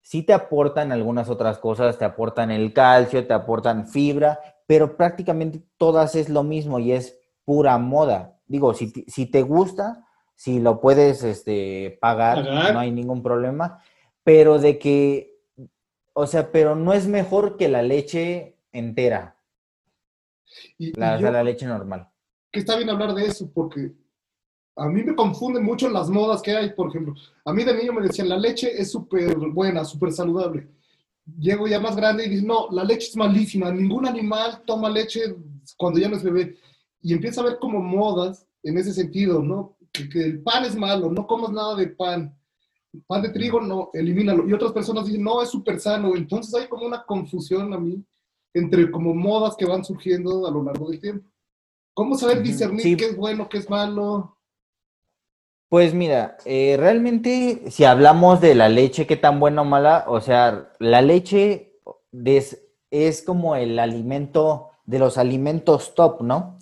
[0.01, 5.63] sí te aportan algunas otras cosas, te aportan el calcio, te aportan fibra, pero prácticamente
[5.77, 8.39] todas es lo mismo y es pura moda.
[8.45, 10.05] Digo, si, si te gusta,
[10.43, 12.73] si lo puedes este, pagar, Pagar.
[12.73, 13.81] no hay ningún problema,
[14.25, 15.39] pero de que,
[16.11, 19.37] o sea, pero no es mejor que la leche entera,
[20.77, 22.09] Y, y la, yo- la leche normal.
[22.51, 23.93] que está bien hablar de eso, porque
[24.75, 27.13] a mí me confunden mucho las modas que hay, por ejemplo.
[27.45, 30.67] A mí de niño me decían, la leche es súper buena, súper saludable.
[31.39, 35.21] Llego ya más grande y dicen, no, la leche es malísima, ningún animal toma leche
[35.77, 36.57] cuando ya no es bebé.
[37.01, 39.77] Y empieza a ver como modas en ese sentido, ¿no?
[39.93, 42.35] Que, que el pan es malo, no comas nada de pan.
[43.07, 44.47] Pan de trigo, no, elimínalo.
[44.47, 46.15] Y otras personas dicen, no, es súper sano.
[46.15, 48.03] Entonces hay como una confusión a mí
[48.53, 51.27] entre como modas que van surgiendo a lo largo del tiempo.
[51.93, 52.97] ¿Cómo saber discernir sí.
[52.97, 54.37] qué es bueno, qué es malo?
[55.69, 60.21] Pues mira, eh, realmente si hablamos de la leche, qué tan buena o mala, o
[60.21, 61.79] sea, la leche
[62.91, 66.59] es como el alimento de los alimentos top, ¿no?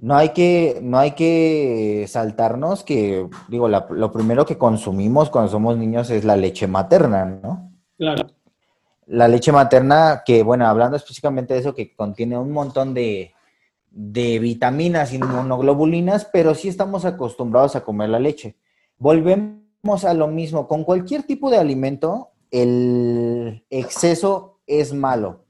[0.00, 5.76] No hay que, no hay que saltarnos que, digo, lo primero que consumimos cuando somos
[5.76, 7.70] niños es la leche materna, ¿no?
[7.98, 8.26] Claro.
[9.06, 13.34] La leche materna, que bueno, hablando específicamente de eso, que contiene un montón de,
[13.90, 18.56] de vitaminas y monoglobulinas, pero sí estamos acostumbrados a comer la leche.
[18.98, 25.44] Volvemos a lo mismo, con cualquier tipo de alimento, el exceso es malo.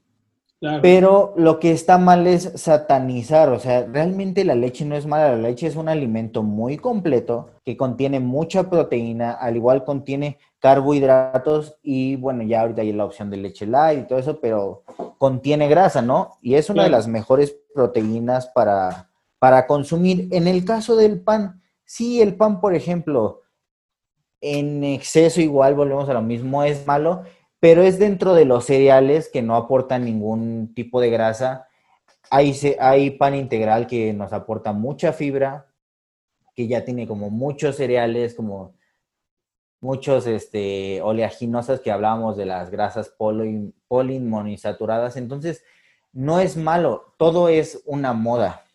[0.83, 5.35] Pero lo que está mal es satanizar, o sea, realmente la leche no es mala,
[5.35, 11.79] la leche es un alimento muy completo que contiene mucha proteína, al igual contiene carbohidratos
[11.81, 14.83] y bueno, ya ahorita hay la opción de leche light y todo eso, pero
[15.17, 16.37] contiene grasa, ¿no?
[16.43, 20.27] Y es una de las mejores proteínas para, para consumir.
[20.29, 23.41] En el caso del pan, sí, el pan, por ejemplo,
[24.41, 27.23] en exceso igual volvemos a lo mismo, es malo,
[27.61, 31.67] pero es dentro de los cereales que no aportan ningún tipo de grasa.
[32.31, 35.67] Hay, pan integral que nos aporta mucha fibra,
[36.55, 38.73] que ya tiene como muchos cereales, como
[39.79, 43.13] muchos este, oleaginosas que hablábamos de las grasas
[43.87, 45.15] poliinmonisaturadas.
[45.15, 45.63] Entonces,
[46.13, 48.65] no es malo, todo es una moda.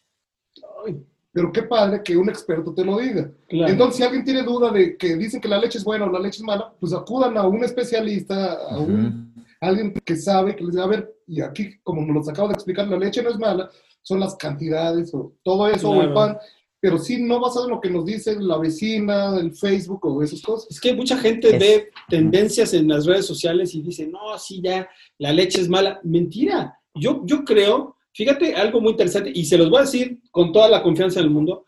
[1.36, 3.30] Pero qué padre que un experto te lo diga.
[3.50, 6.18] Entonces, si alguien tiene duda de que dicen que la leche es buena o la
[6.18, 10.72] leche es mala, pues acudan a un especialista, a un, alguien que sabe, que les
[10.72, 13.38] diga, a ver, y aquí, como nos lo acabo de explicar, la leche no es
[13.38, 13.68] mala,
[14.00, 16.38] son las cantidades o todo eso, o el pan,
[16.80, 20.40] pero sí no basado en lo que nos dice la vecina, el Facebook o esas
[20.40, 20.70] cosas.
[20.70, 24.88] Es que mucha gente ve tendencias en las redes sociales y dice, no, sí, ya,
[25.18, 26.00] la leche es mala.
[26.02, 26.80] Mentira.
[26.94, 30.70] Yo, yo creo Fíjate algo muy interesante, y se los voy a decir con toda
[30.70, 31.66] la confianza del mundo.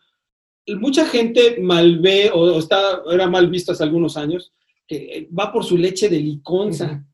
[0.79, 4.51] Mucha gente mal ve, o, está, era mal visto hace algunos años,
[4.87, 7.05] que va por su leche de liconza.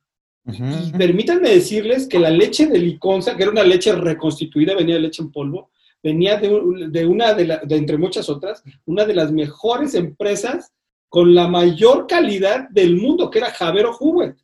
[0.47, 5.01] Y permítanme decirles que la leche de liconza, que era una leche reconstituida, venía de
[5.01, 5.69] leche en polvo,
[6.01, 10.71] venía de, una de, de, entre muchas otras, una de las mejores empresas
[11.09, 14.37] con la mayor calidad del mundo, que era Javero Hubbard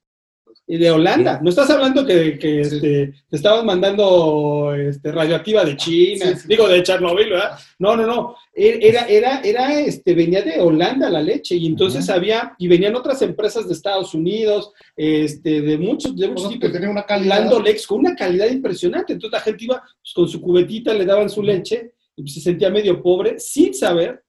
[0.68, 1.40] y de Holanda.
[1.42, 6.82] No estás hablando que, que este, te estaban mandando este, radioactiva de China, digo de
[6.84, 7.60] Chernobyl, ¿verdad?
[7.80, 8.36] No, no, no.
[8.54, 12.96] E, era, era, era, este, venía de Holanda la leche y entonces había, y venían
[12.96, 16.70] otras empresas de Estados Unidos, este, de muchos, de muchos tipos.
[16.70, 17.50] Que tenía una calidad.
[17.62, 19.14] Lex, con una calidad impresionante.
[19.14, 22.42] Entonces la gente iba pues, con su cubetita, le daban su leche y pues, se
[22.42, 24.24] sentía medio pobre sin saber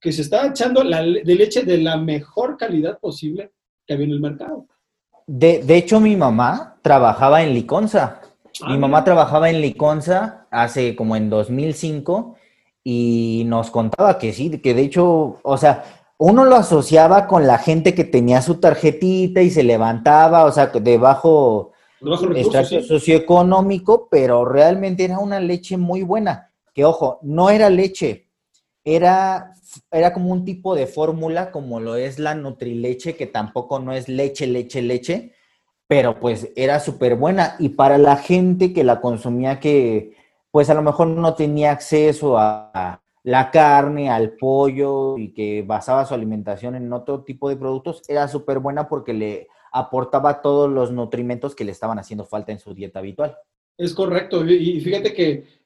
[0.00, 3.52] que se estaba echando la, de leche de la mejor calidad posible
[3.86, 4.66] que había en el mercado.
[5.28, 8.22] De, de hecho, mi mamá trabajaba en Liconza.
[8.66, 12.34] mi ah, mamá trabajaba en Liconza hace como en 2005
[12.82, 15.84] y nos contaba que sí, que de hecho, o sea,
[16.16, 20.68] uno lo asociaba con la gente que tenía su tarjetita y se levantaba, o sea,
[20.68, 26.52] de bajo, socioeconómico, pero realmente era una leche muy buena.
[26.72, 28.30] Que ojo, no era leche,
[28.82, 29.52] era
[29.90, 34.08] era como un tipo de fórmula como lo es la Nutrileche, que tampoco no es
[34.08, 35.32] leche, leche, leche,
[35.86, 37.56] pero pues era súper buena.
[37.58, 40.16] Y para la gente que la consumía que
[40.50, 46.06] pues a lo mejor no tenía acceso a la carne, al pollo y que basaba
[46.06, 50.90] su alimentación en otro tipo de productos, era súper buena porque le aportaba todos los
[50.90, 53.36] nutrimentos que le estaban haciendo falta en su dieta habitual.
[53.78, 54.44] Es correcto.
[54.44, 55.58] Y fíjate que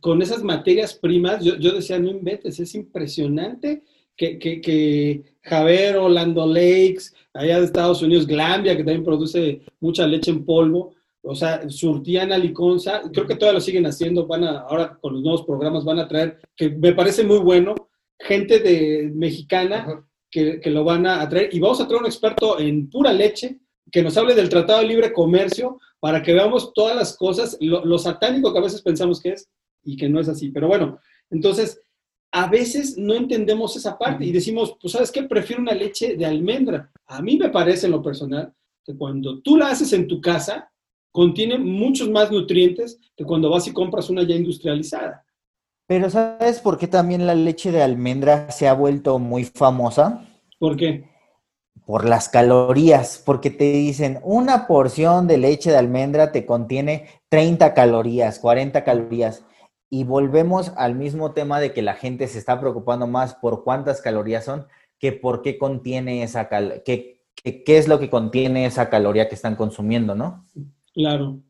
[0.00, 3.82] con esas materias primas, yo, decía, no inventes, es impresionante
[4.16, 10.06] que, que, que Javer, Orlando Lakes, allá de Estados Unidos, Glambia, que también produce mucha
[10.06, 14.44] leche en polvo, o sea, surtían a Liconza, creo que todavía lo siguen haciendo, van
[14.44, 17.74] a, ahora con los nuevos programas van a traer, que me parece muy bueno,
[18.18, 22.58] gente de mexicana que, que, lo van a traer, y vamos a traer un experto
[22.58, 23.58] en pura leche,
[23.90, 27.98] que nos hable del Tratado de Libre Comercio para que veamos todas las cosas, lo,
[27.98, 29.48] satánico que a veces pensamos que es
[29.82, 30.50] y que no es así.
[30.50, 30.98] Pero bueno,
[31.30, 31.80] entonces,
[32.32, 36.26] a veces no entendemos esa parte y decimos, pues sabes qué, prefiero una leche de
[36.26, 36.90] almendra.
[37.06, 38.52] A mí me parece en lo personal
[38.84, 40.70] que cuando tú la haces en tu casa,
[41.10, 45.24] contiene muchos más nutrientes que cuando vas y compras una ya industrializada.
[45.86, 50.26] Pero ¿sabes por qué también la leche de almendra se ha vuelto muy famosa?
[50.58, 51.13] ¿Por qué?
[51.86, 57.74] Por las calorías, porque te dicen una porción de leche de almendra te contiene 30
[57.74, 59.44] calorías, 40 calorías.
[59.90, 64.00] Y volvemos al mismo tema de que la gente se está preocupando más por cuántas
[64.00, 64.66] calorías son
[64.98, 69.34] que por qué contiene esa cal qué, qué, es lo que contiene esa caloría que
[69.34, 70.46] están consumiendo, ¿no?
[70.94, 71.40] Claro,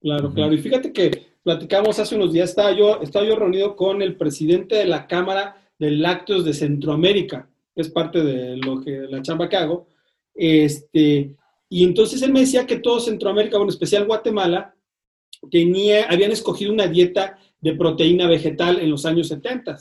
[0.00, 0.52] claro, claro.
[0.52, 4.74] Y fíjate que platicamos hace unos días, estaba yo, estaba yo reunido con el presidente
[4.74, 7.48] de la Cámara de Lácteos de Centroamérica
[7.82, 9.88] es parte de lo que la chamba que hago,
[10.34, 11.34] este,
[11.70, 14.74] Y entonces él me decía que todo Centroamérica, bueno, en especial Guatemala,
[15.50, 19.76] tenía, habían escogido una dieta de proteína vegetal en los años 70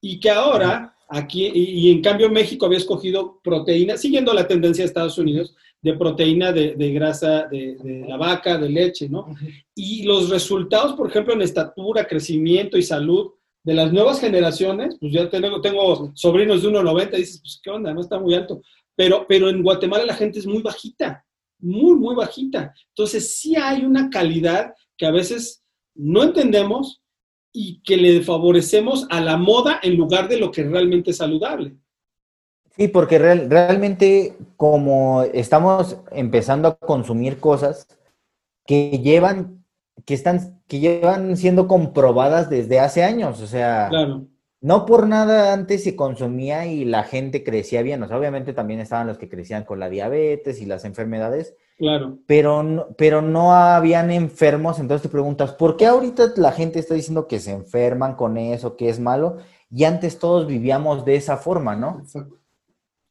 [0.00, 4.86] y que ahora aquí, y, en cambio México había escogido proteína, siguiendo la tendencia de
[4.86, 9.34] Estados Unidos, de proteína de, grasa de, la vaca, de leche, ¿no?
[9.74, 13.32] Y los resultados, por ejemplo, en estatura, crecimiento y salud
[13.64, 17.70] de las nuevas generaciones, pues ya tengo, tengo sobrinos de 1,90 y dices, pues qué
[17.70, 18.60] onda, no está muy alto.
[18.94, 21.24] Pero, pero en Guatemala la gente es muy bajita,
[21.58, 22.74] muy, muy bajita.
[22.90, 27.02] Entonces sí hay una calidad que a veces no entendemos
[27.52, 31.76] y que le favorecemos a la moda en lugar de lo que realmente es saludable.
[32.76, 37.86] Sí, porque realmente como estamos empezando a consumir cosas
[38.66, 39.63] que llevan,
[40.04, 43.90] que están, que llevan siendo comprobadas desde hace años, o sea,
[44.60, 48.80] no por nada antes se consumía y la gente crecía bien, o sea, obviamente también
[48.80, 52.18] estaban los que crecían con la diabetes y las enfermedades, Claro.
[52.26, 56.94] Pero, no, pero no habían enfermos, entonces te preguntas, ¿por qué ahorita la gente está
[56.94, 59.38] diciendo que se enferman con eso, que es malo?
[59.70, 61.98] Y antes todos vivíamos de esa forma, ¿no?
[62.00, 62.36] Exacto.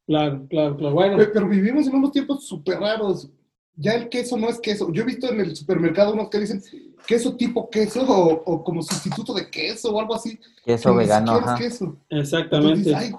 [0.06, 0.94] Claro, claro, claro.
[0.94, 1.18] Bueno.
[1.34, 3.30] Pero, vivimos en unos tiempos súper raros.
[3.76, 4.92] Ya el queso no es queso.
[4.92, 6.62] Yo he visto en el supermercado unos que dicen
[7.08, 10.40] queso tipo queso o, como sustituto de queso o algo así.
[10.64, 11.34] Queso vegano.
[11.34, 11.58] Ajá.
[11.58, 11.98] queso.
[12.10, 12.94] Exactamente.
[12.94, 13.12] Ay,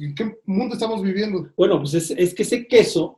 [0.00, 1.48] ¿en qué mundo estamos viviendo?
[1.56, 3.14] Bueno, pues es, que ese queso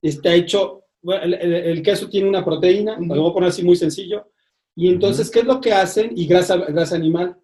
[0.00, 4.26] está hecho el, queso tiene una proteína, lo voy a poner así muy sencillo,
[4.74, 6.10] y entonces, ¿qué es lo que hacen?
[6.14, 7.38] Y grasa, grasa animal.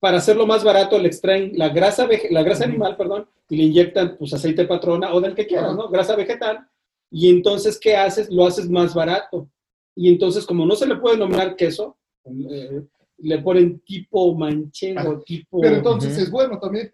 [0.00, 4.16] Para hacerlo más barato, le extraen la grasa, la grasa animal, perdón, y le inyectan
[4.18, 5.88] pues aceite patrona o del que quieras, ¿no?
[5.88, 6.68] Grasa vegetal.
[7.10, 8.30] Y entonces, ¿qué haces?
[8.30, 9.48] Lo haces más barato.
[9.94, 12.82] Y entonces, como no se le puede nominar queso, eh,
[13.18, 15.60] le ponen tipo manchego, ah, tipo...
[15.60, 16.92] Pero entonces es bueno también.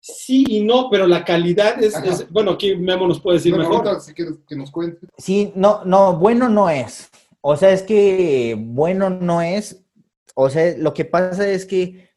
[0.00, 4.00] Sí y no, pero la calidad es, bueno, aquí Memo nos puede decir mejor.
[4.00, 5.06] Si quieres que nos cuente.
[5.18, 7.10] Sí, no, no, bueno no es.
[7.40, 9.84] O sea, es que bueno no es.
[10.34, 12.10] O sea, lo que pasa es que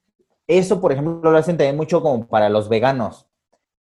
[0.48, 3.28] eso, por ejemplo, lo hacen también mucho como para los veganos.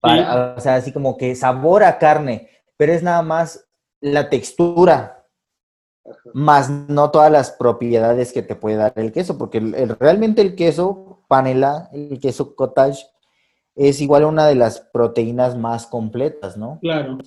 [0.03, 2.49] O sea, así como que sabor a carne,
[2.81, 3.69] pero es nada más
[4.01, 5.27] la textura,
[6.33, 9.61] más no todas las propiedades que te puede dar el queso, porque
[10.01, 13.05] realmente el queso panela, el queso cottage,
[13.75, 16.79] es igual una de las proteínas más completas, ¿no?
[16.81, 17.19] Claro.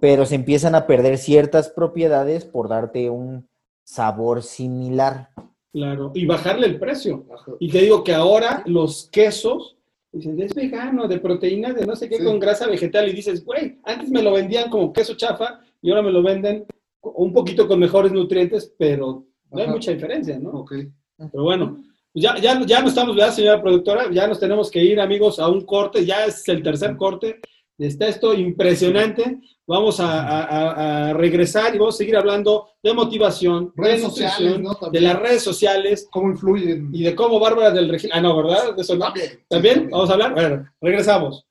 [0.00, 3.48] Pero se empiezan a perder ciertas propiedades por darte un
[3.84, 5.30] sabor similar.
[5.72, 7.24] Claro, y bajarle el precio.
[7.60, 9.77] Y te digo que ahora los quesos,
[10.12, 13.78] dicen, es vegano, de proteína, de no sé qué, con grasa vegetal, y dices, güey,
[13.84, 16.64] antes me lo vendían como queso chafa y ahora me lo venden
[17.02, 20.50] un poquito con mejores nutrientes, pero no hay mucha diferencia, ¿no?
[20.50, 20.74] Ok.
[21.16, 21.78] Pero bueno,
[22.14, 24.10] ya, ya, ya no estamos, ¿verdad, señora productora?
[24.10, 26.04] Ya nos tenemos que ir, amigos, a un corte.
[26.04, 27.40] Ya es el tercer corte.
[27.78, 29.40] Está esto impresionante.
[29.68, 35.42] Vamos a, regresar y vamos a seguir hablando de motivación, redes sociales, de las redes
[35.42, 36.08] sociales.
[36.10, 36.88] Cómo influyen.
[36.90, 38.08] Y de cómo Bárbara del Regil.
[38.14, 38.74] Ah, no, ¿verdad?
[38.74, 39.04] De eso no.
[39.04, 39.44] También.
[39.46, 39.90] ¿También?
[39.90, 40.32] Vamos a hablar.
[40.32, 41.44] Bueno, regresamos.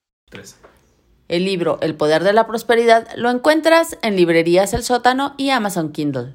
[1.27, 5.91] El libro El Poder de la Prosperidad lo encuentras en librerías El Sótano y Amazon
[5.91, 6.33] Kindle.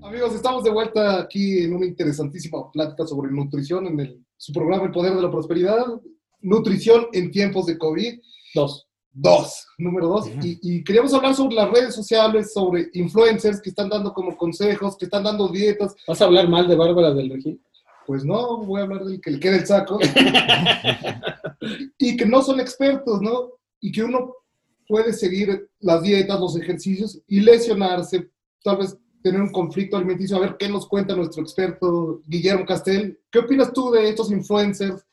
[0.00, 4.86] Amigos, estamos de vuelta aquí en una interesantísima plática sobre nutrición en el, su programa
[4.86, 5.84] El Poder de la Prosperidad.
[6.40, 8.18] Nutrición en tiempos de COVID.
[8.54, 8.88] Dos.
[9.14, 10.30] Dos, número dos.
[10.42, 15.04] y, queríamos hablar sobre las redes sociales, sobre influencers que están dando como consejos, que
[15.04, 15.94] están dando dietas.
[16.06, 17.60] ¿Vas a hablar mal de Bárbara del Regil?
[18.06, 19.98] Pues no, voy a hablar del que le quede el saco.
[21.98, 23.50] y que no son expertos, ¿no?
[23.80, 24.34] Y que uno
[24.88, 28.30] puede seguir las dietas, los ejercicios y lesionarse,
[28.64, 30.38] tal vez tener un conflicto alimenticio.
[30.38, 33.20] A ver qué nos cuenta nuestro experto Guillermo Castel.
[33.30, 35.04] ¿Qué opinas tú de estos influencers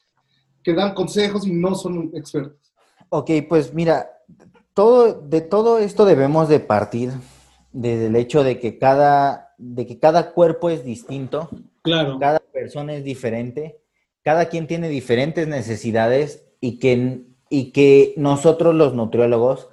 [0.63, 2.68] que dan consejos y no son expertos?
[3.10, 4.12] Ok, pues mira,
[4.74, 7.12] todo, de todo esto debemos de partir
[7.72, 11.50] desde el hecho de que cada, de que cada cuerpo es distinto.
[11.82, 12.17] Claro.
[12.19, 13.80] Cada persona es diferente.
[14.24, 19.69] Cada quien tiene diferentes necesidades y que, y que nosotros los nutriólogos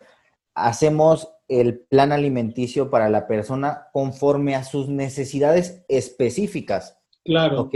[0.55, 6.99] hacemos el plan alimenticio para la persona conforme a sus necesidades específicas.
[7.25, 7.62] Claro.
[7.62, 7.74] ¿Ok?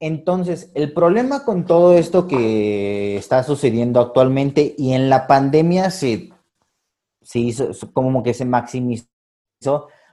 [0.00, 6.30] Entonces, el problema con todo esto que está sucediendo actualmente y en la pandemia se,
[7.20, 9.08] se hizo como que se maximizó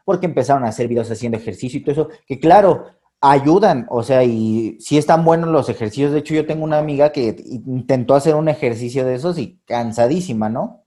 [0.03, 2.87] porque empezaron a hacer videos haciendo ejercicio y todo eso, que claro,
[3.21, 6.11] ayudan, o sea, y sí están buenos los ejercicios.
[6.11, 10.49] De hecho, yo tengo una amiga que intentó hacer un ejercicio de esos y cansadísima,
[10.49, 10.83] ¿no?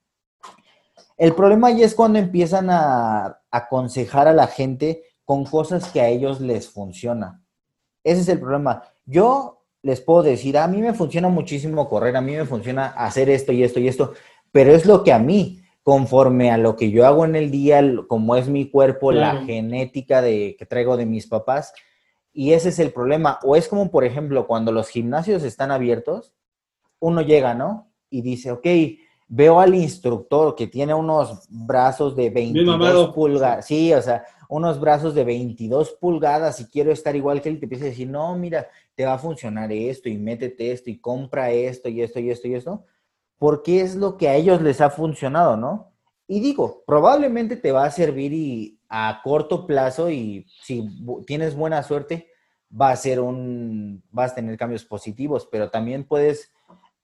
[1.17, 6.09] El problema ya es cuando empiezan a aconsejar a la gente con cosas que a
[6.09, 7.43] ellos les funciona.
[8.05, 8.83] Ese es el problema.
[9.07, 13.31] Yo les puedo decir, a mí me funciona muchísimo correr, a mí me funciona hacer
[13.31, 14.13] esto y esto y esto,
[14.53, 17.83] pero es lo que a mí, conforme a lo que yo hago en el día,
[18.09, 21.73] como es mi cuerpo, la genética de, que traigo de mis papás.
[22.33, 23.39] Y ese es el problema.
[23.43, 26.33] O es como, por ejemplo, cuando los gimnasios están abiertos,
[27.01, 27.91] uno llega, ¿no?
[28.11, 28.67] Y dice, ok,
[29.27, 33.67] veo al instructor que tiene unos brazos de 22 pulgadas.
[33.67, 37.67] Sí, o sea, unos brazos de 22 pulgadas y quiero estar igual que él, te
[37.67, 41.53] empieza a decir, no, mira, te va a funcionar esto y métete esto y compra
[41.53, 42.85] esto y esto y esto y esto,
[43.39, 45.93] porque es lo que a ellos les ha funcionado, ¿no?
[46.27, 50.85] Y digo, probablemente te va a servir y a corto plazo y si
[51.27, 52.29] tienes buena suerte,
[52.79, 56.53] va a ser un, vas a tener cambios positivos, pero también puedes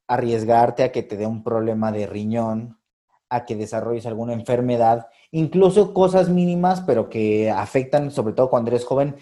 [0.08, 2.80] arriesgarte a que te dé un problema de riñón,
[3.28, 8.84] a que desarrolles alguna enfermedad, incluso cosas mínimas, pero que afectan, sobre todo cuando eres
[8.84, 9.16] joven,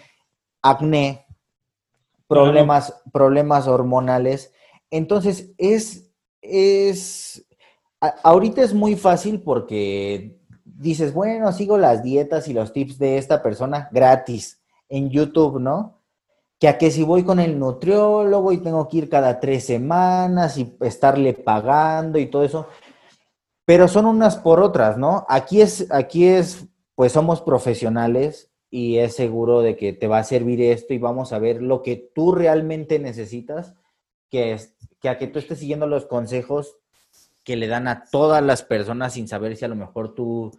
[0.61, 1.25] acné,
[2.27, 4.53] problemas, problemas hormonales.
[4.89, 7.45] Entonces, es, es,
[8.23, 13.41] ahorita es muy fácil porque dices, bueno, sigo las dietas y los tips de esta
[13.41, 16.01] persona gratis en YouTube, ¿no?
[16.59, 20.57] Que a que si voy con el nutriólogo y tengo que ir cada tres semanas
[20.57, 22.67] y estarle pagando y todo eso,
[23.65, 25.25] pero son unas por otras, ¿no?
[25.27, 30.23] Aquí es, aquí es, pues somos profesionales y es seguro de que te va a
[30.23, 33.73] servir esto y vamos a ver lo que tú realmente necesitas,
[34.29, 36.77] que, es, que a que tú estés siguiendo los consejos
[37.43, 40.51] que le dan a todas las personas sin saber si a lo mejor tú,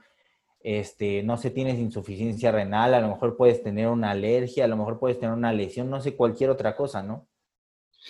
[0.61, 4.77] este, no sé, tienes insuficiencia renal, a lo mejor puedes tener una alergia, a lo
[4.77, 7.27] mejor puedes tener una lesión, no sé, cualquier otra cosa, ¿no?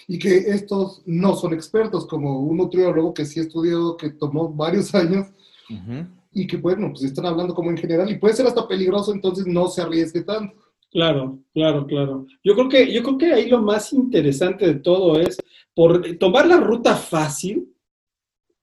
[0.07, 4.95] Y que estos no son expertos, como un nutriólogo que sí estudió, que tomó varios
[4.95, 5.29] años,
[6.33, 9.47] y que, bueno, pues están hablando como en general, y puede ser hasta peligroso, entonces
[9.47, 10.55] no se arriesgue tanto.
[10.91, 12.27] Claro, claro, claro.
[12.45, 15.37] Yo creo que, yo creo que ahí lo más interesante de todo es,
[15.75, 17.73] por tomar la ruta fácil,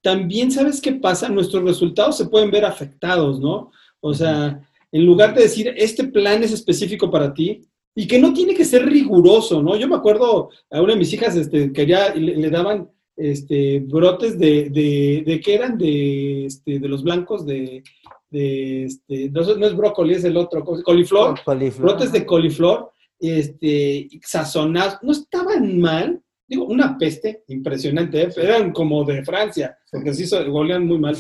[0.02, 3.72] también sabes qué pasa, nuestros resultados se pueden ver afectados, ¿no?
[4.02, 4.62] O sea,
[4.92, 7.62] en lugar de decir, este plan es específico para ti,
[7.96, 9.76] y que no tiene que ser riguroso, ¿no?
[9.76, 14.40] Yo me acuerdo a una de mis hijas, este, quería, le, le daban este, brotes
[14.40, 15.78] de, de, de ¿qué eran?
[15.78, 17.84] De, este, de los blancos, de,
[18.30, 21.40] de este, no, es brócoli, es el otro, coliflor,
[21.78, 28.30] brotes de coliflor, este, sazonados, no estaban mal, digo, una peste impresionante, ¿eh?
[28.38, 31.16] eran como de Francia, porque sí golean muy mal,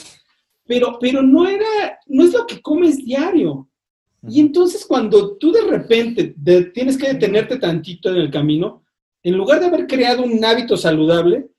[0.65, 3.69] pero, pero no era, no es lo que comes diario,
[4.28, 6.36] y entonces cuando tú de repente
[6.74, 8.84] tienes que detenerte tantito en el camino,
[9.21, 11.49] en lugar de haber creado un hábito saludable,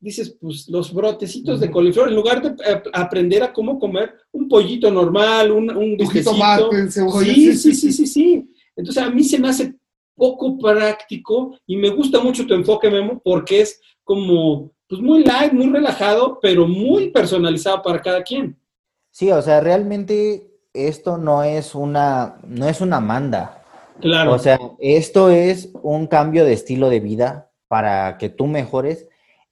[0.00, 4.90] dices, pues los brotecitos de coliflor, en lugar de aprender a cómo comer un pollito
[4.90, 5.98] normal, un, un
[7.22, 8.50] sí, sí, sí, sí, sí.
[8.76, 9.74] Entonces a mí se me hace
[10.14, 15.52] poco práctico y me gusta mucho tu enfoque, Memo, porque es como, pues muy light,
[15.52, 18.56] muy relajado, pero muy personalizado para cada quien.
[19.10, 23.62] Sí, o sea, realmente esto no es una, no es una manda.
[24.00, 24.32] Claro.
[24.32, 29.06] O sea, esto es un cambio de estilo de vida para que tú mejores.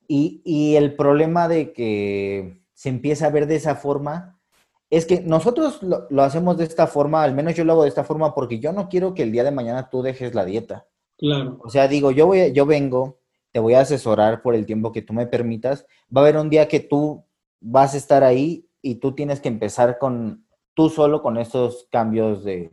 [0.09, 4.39] Y, el problema de que se empieza a ver de esa forma
[4.91, 8.05] es que nosotros lo, hacemos de esta forma, al menos yo lo hago de esta
[8.05, 10.87] forma porque yo no quiero que el día de mañana tú dejes la dieta.
[11.17, 11.59] Claro.
[11.65, 13.21] O sea, digo, yo, voy, yo vengo,
[13.53, 15.87] te voy a asesorar por el tiempo que tú me permitas.
[16.15, 17.25] Va a haber un día que tú
[17.61, 20.45] vas a estar ahí y tú tienes que empezar con
[20.75, 22.71] tú solo con estos cambios de,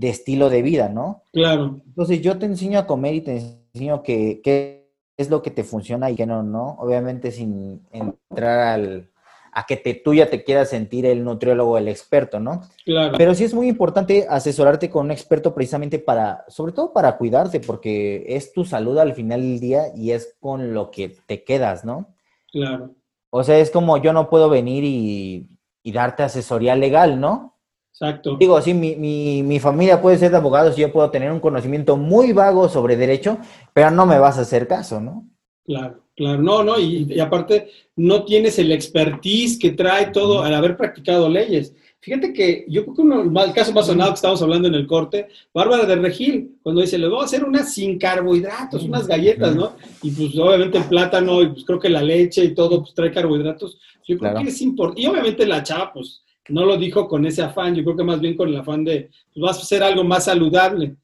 [0.00, 1.22] estilo de vida, ¿no?
[1.32, 1.80] Claro.
[1.86, 4.84] Entonces yo te enseño a comer y te enseño qué
[5.16, 6.76] es lo que te funciona y qué no, ¿no?
[6.78, 9.10] Obviamente sin entrar al,
[9.54, 12.62] a que te, tú ya te quieras sentir el nutriólogo, el experto, ¿no?
[12.84, 13.14] Claro.
[13.16, 17.60] Pero sí es muy importante asesorarte con un experto precisamente para, sobre todo para cuidarte,
[17.60, 21.84] porque es tu salud al final del día y es con lo que te quedas,
[21.84, 22.08] ¿no?
[22.50, 22.90] Claro.
[23.30, 25.48] O sea, es como yo no puedo venir y
[25.84, 27.60] y darte asesoría legal, ¿no?
[27.92, 28.36] Exacto.
[28.40, 31.38] Digo, sí, mi, mi, mi, familia puede ser de abogados y yo puedo tener un
[31.38, 33.38] conocimiento muy vago sobre derecho,
[33.72, 35.28] pero no me vas a hacer caso, ¿no?
[35.64, 40.76] Claro, claro, no, no, y, aparte no tienes el expertise que trae todo al haber
[40.76, 41.72] practicado leyes.
[42.00, 44.86] Fíjate que yo creo que uno, el caso más sonado que estamos hablando en el
[44.86, 49.54] corte, Bárbara de Regil, cuando dice, le voy a hacer unas sin carbohidratos, unas galletas,
[49.54, 49.72] ¿no?
[50.02, 53.12] Y pues obviamente el plátano y pues creo que la leche y todo pues trae
[53.12, 53.78] carbohidratos.
[54.06, 55.02] Yo creo que es importante.
[55.02, 58.20] Y obviamente la chava pues no lo dijo con ese afán, yo creo que más
[58.20, 60.96] bien con el afán de, pues vas a hacer algo más saludable.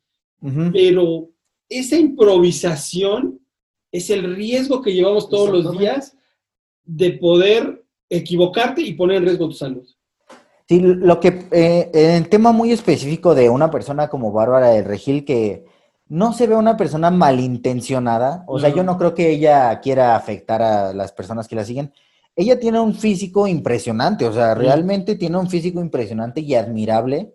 [0.73, 1.29] Pero
[1.69, 3.41] esa improvisación
[3.93, 6.17] es el riesgo que llevamos todos los días
[6.85, 9.87] de poder equivocarte y poner en riesgo tu salud.
[10.69, 14.85] Sí, lo que, eh, en el tema muy específico de una persona como Bárbara del
[14.85, 15.67] Regil, que
[16.09, 20.63] no se ve una persona malintencionada, o sea, yo no creo que ella quiera afectar
[20.63, 21.93] a las personas que la siguen,
[22.41, 27.35] ella tiene un físico impresionante, o sea, realmente tiene un físico impresionante y admirable,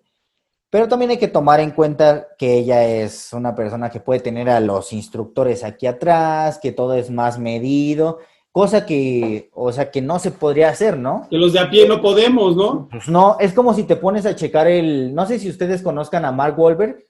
[0.72, 4.49] pero también hay que tomar en cuenta que ella es una persona que puede tener
[4.49, 8.18] a los instructores aquí atrás, que todo es más medido,
[8.51, 11.28] cosa que, o sea, que no se podría hacer, ¿no?
[11.30, 12.88] Que los de a pie no podemos, ¿no?
[12.89, 16.26] Pues no, es como si te pones a checar el, no sé si ustedes conozcan
[16.26, 17.06] a Mark Wahlberg.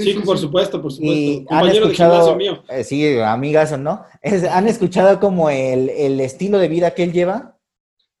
[0.00, 1.44] Sí, por supuesto, por supuesto.
[1.46, 2.64] Compañero de gimnasio mío.
[2.68, 4.04] Eh, sí, amigas, ¿no?
[4.50, 7.56] ¿Han escuchado como el, el estilo de vida que él lleva?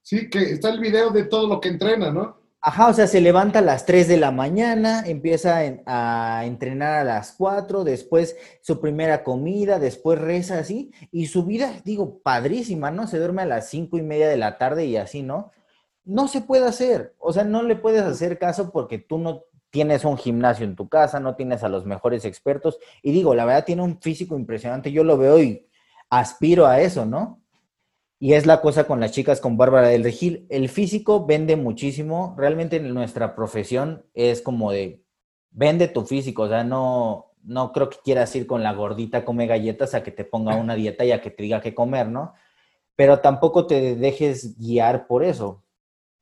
[0.02, 2.36] Sí, que está el video de todo lo que entrena, ¿no?
[2.60, 7.04] Ajá, o sea, se levanta a las 3 de la mañana, empieza a entrenar a
[7.04, 13.06] las 4, después su primera comida, después reza así, y su vida, digo, padrísima, ¿no?
[13.06, 15.52] Se duerme a las 5 y media de la tarde y así, ¿no?
[16.04, 19.44] No se puede hacer, o sea, no le puedes hacer caso porque tú no
[19.76, 23.44] tienes un gimnasio en tu casa, no tienes a los mejores expertos, y digo, la
[23.44, 25.68] verdad tiene un físico impresionante, yo lo veo y
[26.08, 27.42] aspiro a eso, ¿no?
[28.18, 30.46] Y es la cosa con las chicas con Bárbara del Regil.
[30.48, 32.34] El físico vende muchísimo.
[32.38, 35.04] Realmente en nuestra profesión es como de,
[35.50, 36.44] vende tu físico.
[36.44, 40.10] O sea, no, no creo que quieras ir con la gordita come galletas a que
[40.10, 42.32] te ponga una dieta y a que te diga qué comer, ¿no?
[42.94, 45.62] Pero tampoco te dejes guiar por eso.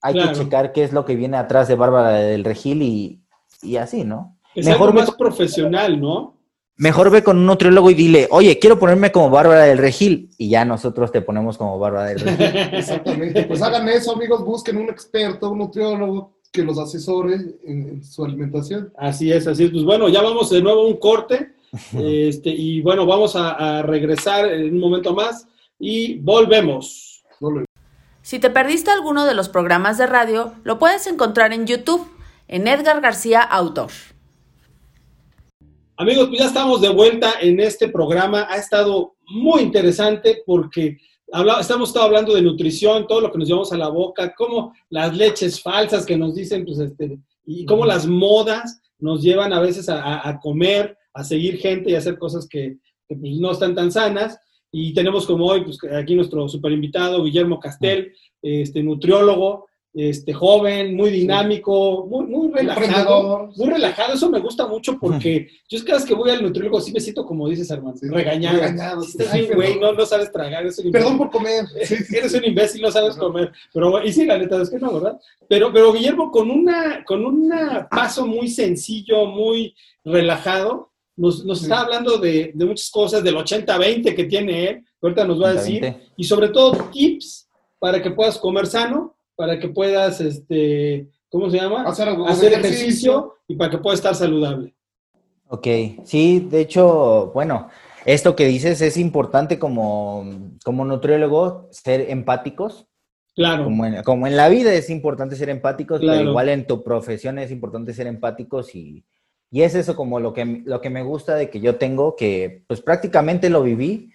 [0.03, 3.24] Hay que checar qué es lo que viene atrás de Bárbara del Regil y,
[3.65, 4.39] y así, ¿no?
[4.55, 6.35] Es Mejor algo más profesional, ¿no?
[6.77, 10.31] Mejor ve con un nutriólogo y dile, oye, quiero ponerme como Bárbara del Regil.
[10.39, 12.47] Y ya nosotros te ponemos como Bárbara del Regil.
[12.73, 13.45] Exactamente.
[13.45, 14.45] Pues hagan eso, amigos.
[14.45, 18.93] Busquen un experto, un nutriólogo que los asesore en, su alimentación.
[18.97, 19.71] Así es, así es.
[19.71, 21.55] Pues bueno, ya vamos de nuevo a un corte.
[21.99, 25.47] este, y bueno, vamos a, a regresar en un momento más
[25.79, 27.25] y volvemos.
[28.23, 32.09] Si te perdiste alguno de los programas de radio, lo puedes encontrar en YouTube,
[32.49, 33.91] en Edgar García Autor.
[35.97, 38.47] Amigos, pues ya estamos de vuelta en este programa.
[38.51, 40.99] Ha estado muy interesante porque
[41.61, 45.17] estamos estado hablando de nutrición, todo lo que nos llevamos a la boca, cómo las
[45.17, 49.89] leches falsas que nos dicen, pues, este, y cómo las modas nos llevan a veces
[49.89, 52.79] a, comer, a seguir gente y a hacer cosas que,
[53.09, 54.39] pues, no están tan sanas.
[54.73, 60.97] Y tenemos como hoy, pues, aquí nuestro super invitado, Guillermo Castel, este, nutriólogo, este, joven,
[60.97, 63.51] muy dinámico, muy, muy relajado.
[63.57, 66.81] Muy relajado, eso me gusta mucho porque yo es cada vez que voy al nutriólogo
[66.81, 68.59] sí me siento como dices, Armando, regañado.
[68.59, 69.03] regañado
[69.55, 70.65] güey, no, no sabes tragar.
[70.91, 71.67] Perdón por comer.
[72.11, 73.53] Eres un imbécil, no sabes comer.
[73.73, 75.21] Pero, y sí, la neta, es que no, ¿verdad?
[75.49, 77.53] Pero, pero Guillermo, con una, con un
[77.89, 84.17] paso muy sencillo, muy relajado, nos, nos está hablando de, de, muchas cosas, del 80-20
[84.17, 88.39] que tiene él, ahorita nos va a decir, y sobre todo tips para que puedas
[88.39, 91.85] comer sano para que puedas, este, ¿cómo se llama?
[91.85, 93.35] Hacer, ejercicio.
[93.49, 94.75] y para que puedas estar saludable.
[95.49, 95.67] Ok,
[96.05, 97.69] sí, de hecho, bueno,
[98.05, 100.25] esto que dices es importante como,
[100.65, 102.87] como nutriólogo, ser empáticos.
[103.35, 103.65] Claro.
[103.65, 107.39] Como en, como en la vida es importante ser empáticos, pero igual en tu profesión
[107.39, 109.05] es importante ser empáticos y,
[109.51, 112.65] y es eso como lo que, lo que me gusta de que yo tengo, que
[112.69, 114.13] pues prácticamente lo viví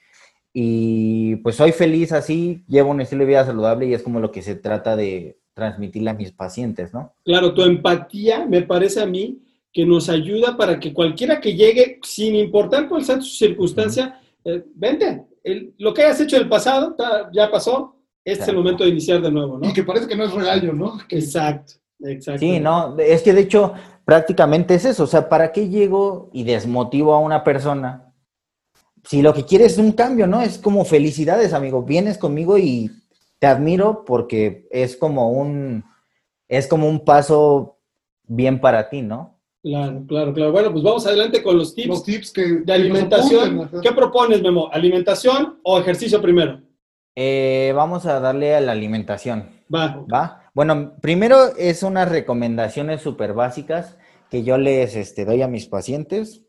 [0.54, 4.32] y pues soy feliz así, llevo un estilo de vida saludable y es como lo
[4.32, 7.14] que se trata de transmitirle a mis pacientes, ¿no?
[7.24, 9.40] Claro, tu empatía me parece a mí
[9.72, 14.64] que nos ayuda para que cualquiera que llegue, sin importar cuál sea su circunstancia, eh,
[14.74, 15.26] vente,
[15.78, 16.96] lo que hayas hecho en el pasado
[17.32, 19.70] ya pasó, este es el momento de iniciar de nuevo, ¿no?
[19.70, 20.98] Y que parece que no es regaño, ¿no?
[21.10, 22.40] Exacto, exacto.
[22.40, 23.74] Sí, no, es que de hecho
[24.06, 28.09] prácticamente es eso, o sea, ¿para qué llego y desmotivo a una persona
[29.10, 30.40] si lo que quieres es un cambio, ¿no?
[30.40, 31.82] Es como felicidades, amigo.
[31.82, 32.92] Vienes conmigo y
[33.40, 35.84] te admiro porque es como un,
[36.48, 37.80] es como un paso
[38.26, 39.40] bien para ti, ¿no?
[39.64, 40.52] Claro, claro, claro.
[40.52, 41.88] Bueno, pues vamos adelante con los tips.
[41.88, 43.72] Los tips que, de alimentación.
[43.82, 44.70] ¿Qué propones, Memo?
[44.72, 46.62] ¿Alimentación o ejercicio primero?
[47.16, 49.50] Eh, vamos a darle a la alimentación.
[49.74, 50.06] Va.
[50.14, 50.44] Va.
[50.54, 53.98] Bueno, primero es unas recomendaciones súper básicas
[54.30, 56.46] que yo les este, doy a mis pacientes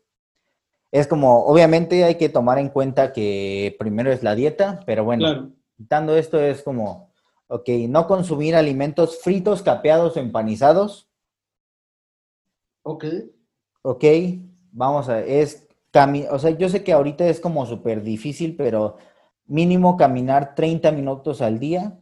[0.91, 5.53] es como, obviamente hay que tomar en cuenta que primero es la dieta, pero bueno,
[5.77, 7.13] quitando esto es como,
[7.47, 11.09] ok, no consumir alimentos fritos, capeados o empanizados.
[12.83, 13.05] Ok.
[13.83, 14.03] Ok,
[14.71, 15.67] vamos a, es,
[16.29, 18.97] o sea, yo sé que ahorita es como súper difícil, pero
[19.45, 21.99] mínimo caminar 30 minutos al día.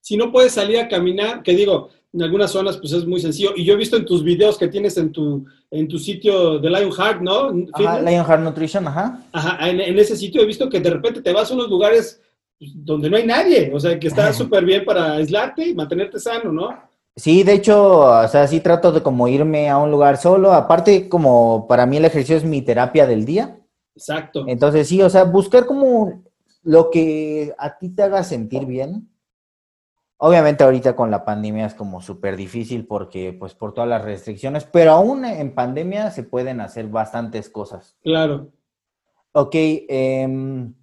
[0.00, 3.50] Si no puedes salir a caminar, que digo, en algunas zonas pues es muy sencillo.
[3.56, 6.70] Y yo he visto en tus videos que tienes en tu, en tu sitio de
[6.70, 7.52] Lionheart, ¿no?
[7.72, 9.22] Ajá, Lionheart Nutrition, ajá.
[9.32, 12.20] Ajá, en, ese sitio he visto que de repente te vas a unos lugares
[12.58, 16.18] pues, donde no hay nadie, o sea, que está súper bien para aislarte y mantenerte
[16.18, 16.88] sano, ¿no?
[17.16, 20.52] Sí, de hecho, o sea, sí trato de como irme a un lugar solo.
[20.52, 23.58] Aparte, como para mí el ejercicio es mi terapia del día.
[23.96, 24.44] Exacto.
[24.46, 26.22] Entonces, sí, o sea, buscar como
[26.62, 29.08] lo que a ti te haga sentir bien
[30.20, 34.64] Obviamente ahorita con la pandemia es como súper difícil porque pues por todas las restricciones,
[34.64, 37.96] pero aún en pandemia se pueden hacer bastantes cosas.
[38.02, 38.48] Claro.
[39.30, 40.74] Ok, em,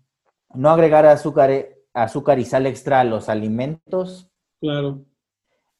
[0.53, 1.51] no agregar azúcar,
[1.93, 4.31] azúcar y sal extra a los alimentos.
[4.61, 5.03] Claro.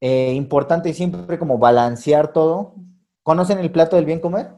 [0.02, 2.76] Eh, importante siempre como balancear todo.
[3.24, 4.52] ¿Conocen el plato del bien comer?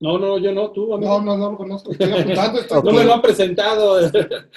[0.00, 1.20] No, no, yo no, tú, amigo.
[1.20, 1.92] No, no, no lo conozco.
[1.92, 4.00] Estoy apuntando, No me lo han presentado.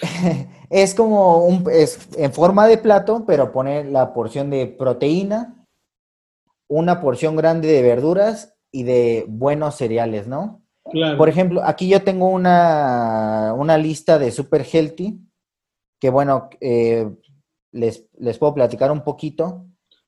[0.70, 5.66] es como un, es en forma de plato, pero poner la porción de proteína,
[6.68, 10.64] una porción grande de verduras y de buenos cereales, ¿no?
[10.92, 11.18] Claro.
[11.18, 15.20] Por ejemplo, aquí yo tengo una, una lista de super healthy,
[16.00, 17.10] que bueno, eh,
[17.72, 19.66] les, les puedo platicar un poquito.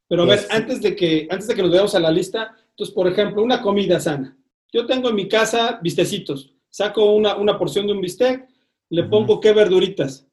[0.08, 2.96] Pero a ver, antes de que, antes de que nos veamos a la lista, entonces,
[2.96, 4.39] por ejemplo, una comida sana.
[4.72, 6.54] Yo tengo en mi casa bistecitos.
[6.70, 8.48] Saco una, porción de un bistec,
[8.90, 10.28] le pongo qué verduritas.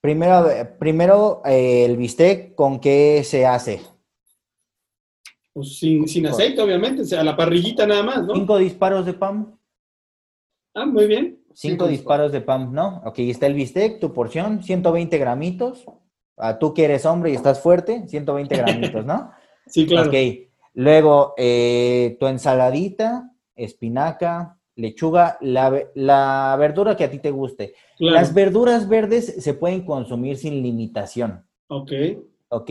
[0.00, 0.48] Primero,
[0.78, 3.82] primero eh, el bistec, ¿con qué se hace?
[5.52, 8.34] Pues sin, aceite, obviamente, a la parrillita nada más, ¿no?
[8.34, 9.58] Cinco disparos de pan.
[10.74, 11.44] Ah, muy bien.
[11.52, 13.02] Cinco, disparos de pan, ¿no?
[13.04, 15.84] Ok, está el bistec, tu porción, 120 gramitos.
[16.38, 19.30] Ah, tú que eres hombre y estás fuerte, 120 gramitos, ¿no?
[19.66, 20.08] sí, claro.
[20.08, 20.16] Ok,
[20.72, 27.74] luego eh, tu ensaladita, espinaca, lechuga, la, verdura que a ti te guste.
[27.98, 31.44] Las verduras verdes se pueden consumir sin limitación.
[31.68, 31.92] Ok.
[32.48, 32.70] Ok.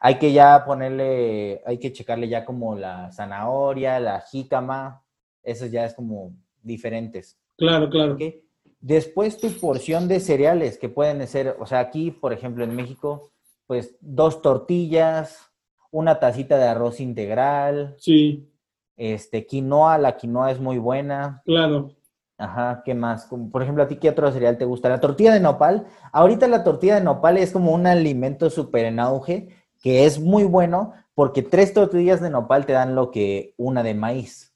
[0.00, 5.04] Hay que ya ponerle, hay que checarle ya como la zanahoria, la jícama,
[5.42, 7.38] eso ya es como diferentes.
[7.56, 8.14] Claro, claro.
[8.14, 8.42] ¿Okay?
[8.80, 13.30] Después tu porción de cereales que pueden ser, o sea, aquí, por ejemplo, en México,
[13.68, 15.52] pues dos tortillas,
[15.92, 17.94] una tacita de arroz integral.
[17.98, 18.48] Sí.
[18.96, 21.42] Este, quinoa, la quinoa es muy buena.
[21.44, 21.92] Claro.
[22.38, 23.26] Ajá, ¿qué más?
[23.26, 24.88] Como, por ejemplo, ¿a ti qué otro cereal te gusta?
[24.88, 25.86] La tortilla de nopal.
[26.12, 29.48] Ahorita la tortilla de nopal es como un alimento súper en auge,
[29.80, 33.94] que es muy bueno porque tres tortillas de nopal te dan lo que una de
[33.94, 34.52] maíz.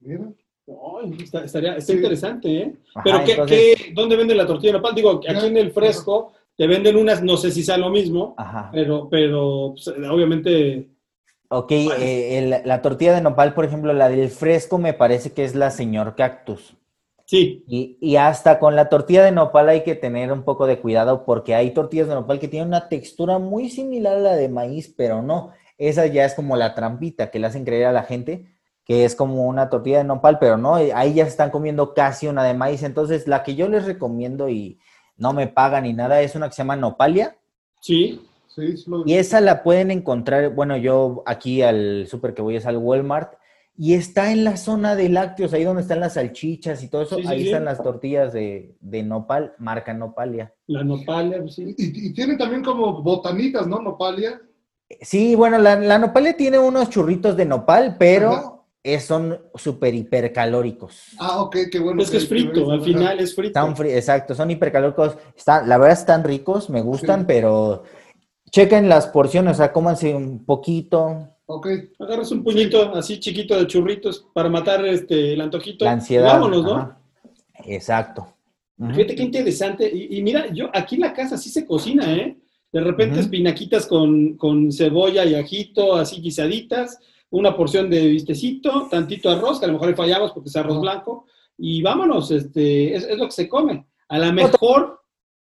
[0.00, 0.32] Mira.
[1.22, 2.76] está, estaría, está interesante, ¿eh?
[3.04, 4.94] Pero ¿qué, qué, ¿dónde venden la tortilla de nopal?
[4.94, 8.34] Digo, aquí en el fresco te venden unas, no sé si sea lo mismo,
[8.72, 10.91] pero, pero pues, obviamente
[11.54, 15.54] Ok, eh, la tortilla de nopal, por ejemplo, la del fresco me parece que es
[15.54, 16.78] la señor cactus.
[17.26, 17.62] Sí.
[17.66, 21.54] Y, hasta con la tortilla de nopal hay que tener un poco de cuidado porque
[21.54, 25.20] hay tortillas de nopal que tienen una textura muy similar a la de maíz, pero
[25.20, 25.52] no.
[25.76, 28.52] Esa ya es como la trampita que le hacen creer a la gente
[28.84, 32.28] que es como una tortilla de nopal, pero no, ahí ya se están comiendo casi
[32.28, 32.82] una de maíz.
[32.82, 34.80] Entonces, la que yo les recomiendo y
[35.16, 37.36] no me paga ni nada es una que se llama nopalia.
[37.80, 38.22] Sí.
[39.06, 43.34] Y esa la pueden encontrar, bueno, yo aquí al súper que voy es al Walmart,
[43.76, 47.16] y está en la zona de lácteos, ahí donde están las salchichas y todo eso,
[47.26, 50.54] ahí están las tortillas de, nopal, marca Nopalia.
[50.66, 51.74] La Nopalia, pues sí.
[51.78, 53.80] Y, y tienen también como botanitas, ¿no?
[53.80, 54.40] Nopalia.
[55.00, 58.52] Sí, bueno, la, la Nopalia tiene unos churritos de nopal, pero
[59.00, 61.14] son súper hipercalóricos.
[61.18, 62.02] Ah, ok, qué bueno.
[62.02, 63.84] Es que es frito, al final es frito.
[63.84, 65.16] exacto, son hipercalóricos.
[65.36, 67.84] Están, la verdad están ricos, me gustan, pero
[68.52, 71.28] chequen las porciones, o sea, cómanse un poquito.
[71.46, 71.66] Ok.
[71.98, 75.84] Agarras un puñito así chiquito de churritos para matar este, el antojito.
[75.84, 76.34] La ansiedad.
[76.34, 76.96] Vámonos, ¿no?
[77.64, 78.28] Exacto.
[78.78, 79.90] Fíjate qué interesante.
[79.92, 82.36] Y, mira, yo aquí en la casa sí se cocina, ¿eh?
[82.72, 86.98] De repente espinaquitas con, cebolla y ajito, así guisaditas,
[87.30, 90.80] una porción de vistecito, tantito arroz, que a lo mejor le fallamos porque es arroz
[90.80, 91.26] blanco,
[91.58, 93.86] y vámonos, este, es, es lo que se come.
[94.08, 95.00] A lo mejor,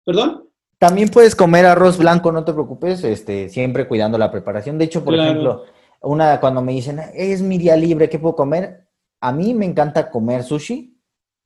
[0.06, 0.47] perdón.
[0.80, 4.78] También puedes comer arroz blanco, no te preocupes, este, siempre cuidando la preparación.
[4.78, 5.64] De hecho, por ejemplo,
[6.02, 8.88] una cuando me dicen, es mi día libre, ¿qué puedo comer?
[9.20, 10.96] A mí me encanta comer sushi.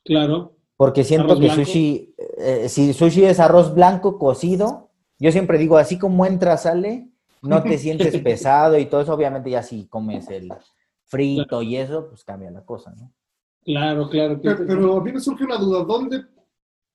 [0.03, 0.57] Claro.
[0.75, 5.97] Porque siento que sushi, eh, si sushi es arroz blanco cocido, yo siempre digo, así
[5.97, 7.09] como entra, sale,
[7.41, 10.49] no te sientes pesado y todo eso, obviamente ya si comes el
[11.05, 13.13] frito y eso, pues cambia la cosa, ¿no?
[13.63, 14.39] Claro, claro.
[14.41, 16.25] Pero, pero a mí me surge una duda, ¿dónde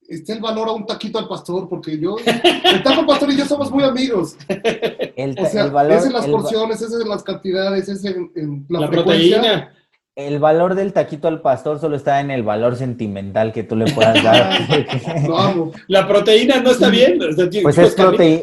[0.07, 3.45] esté el valor a un taquito al pastor, porque yo, el taco pastor y yo
[3.45, 4.37] somos muy amigos.
[4.47, 8.65] El, o sea, el valor, es en las porciones, es en las cantidades, es en,
[8.69, 9.73] la, proteína.
[10.15, 13.91] El valor del taquito al pastor solo está en el valor sentimental que tú le
[13.91, 14.51] puedas dar.
[15.87, 17.19] La proteína no está bien.
[17.61, 17.95] Pues es,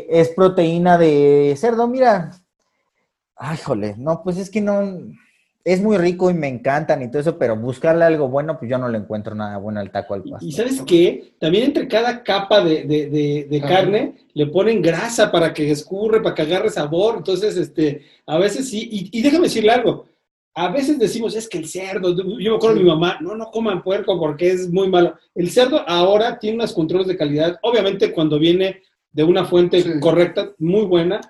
[0.08, 2.30] es proteína de cerdo, mira.
[3.34, 4.80] Ay, jole, no, pues es que no,
[5.64, 8.76] es muy rico y me encantan y todo eso, pero buscarle algo bueno, pues yo
[8.76, 10.46] no le encuentro nada bueno al taco al pastor.
[10.46, 16.22] Y sabes qué, también entre cada capa de, carne le ponen grasa para que escurre,
[16.22, 17.14] para que agarre sabor.
[17.16, 20.06] Entonces, este, a veces sí, y, déjame decirle algo.
[20.54, 23.50] A veces decimos, es que el cerdo, yo me acuerdo de mi mamá, no, no
[23.50, 25.16] coman puerco porque es muy malo.
[25.34, 30.52] El cerdo ahora tiene unos controles de calidad, obviamente cuando viene de una fuente correcta,
[30.58, 31.20] muy buena,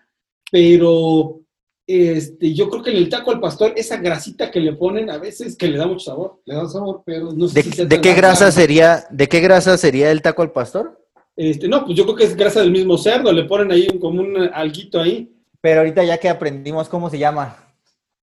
[0.51, 1.44] pero
[1.87, 5.19] este, yo creo que en el taco al pastor, esa grasita que le ponen a
[5.19, 6.41] veces que le da mucho sabor.
[6.45, 9.77] Le da sabor, pero no sé ¿De, si de qué grasa sería, de qué grasa
[9.77, 11.01] sería el taco al pastor?
[11.37, 13.99] Este, no, pues yo creo que es grasa del mismo cerdo, le ponen ahí un-
[13.99, 15.31] como un alguito ahí.
[15.61, 17.57] Pero ahorita ya que aprendimos cómo se llama.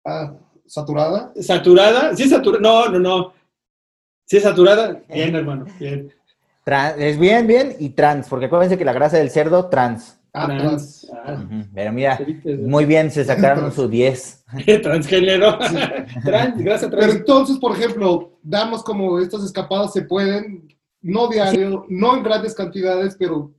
[0.05, 0.33] Ah,
[0.65, 1.31] saturada.
[1.39, 2.15] ¿Saturada?
[2.15, 2.61] ¿Sí saturada?
[2.61, 3.33] No, no, no.
[4.25, 5.01] ¿Sí es saturada?
[5.07, 6.11] Bien, hermano, bien.
[6.97, 10.16] Es bien, bien, y trans, porque acuérdense que la grasa del cerdo, trans.
[10.33, 11.07] Ah, Trans.
[11.25, 12.19] Ah, Pero mira,
[12.59, 14.45] muy bien, se sacaron su 10.
[14.83, 15.57] transgénero.
[16.23, 17.15] Trans, Pero trans.
[17.15, 20.67] entonces, por ejemplo, damos como estas escapadas se pueden,
[21.01, 23.51] no diario, no en grandes cantidades, pero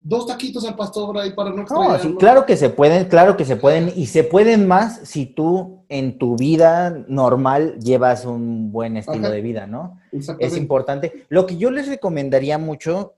[0.00, 1.98] dos taquitos al pastor ahí para no No, extrañarlo.
[1.98, 5.84] sí, claro que se pueden, claro que se pueden, y se pueden más si tú
[5.88, 9.34] en tu vida normal llevas un buen estilo Ajá.
[9.34, 9.98] de vida, ¿no?
[10.12, 11.24] Es importante.
[11.28, 13.14] Lo que yo les recomendaría mucho,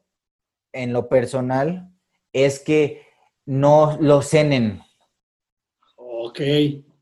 [0.72, 1.90] en lo personal,
[2.32, 3.02] es que
[3.46, 4.80] no lo cenen.
[5.96, 6.40] Ok.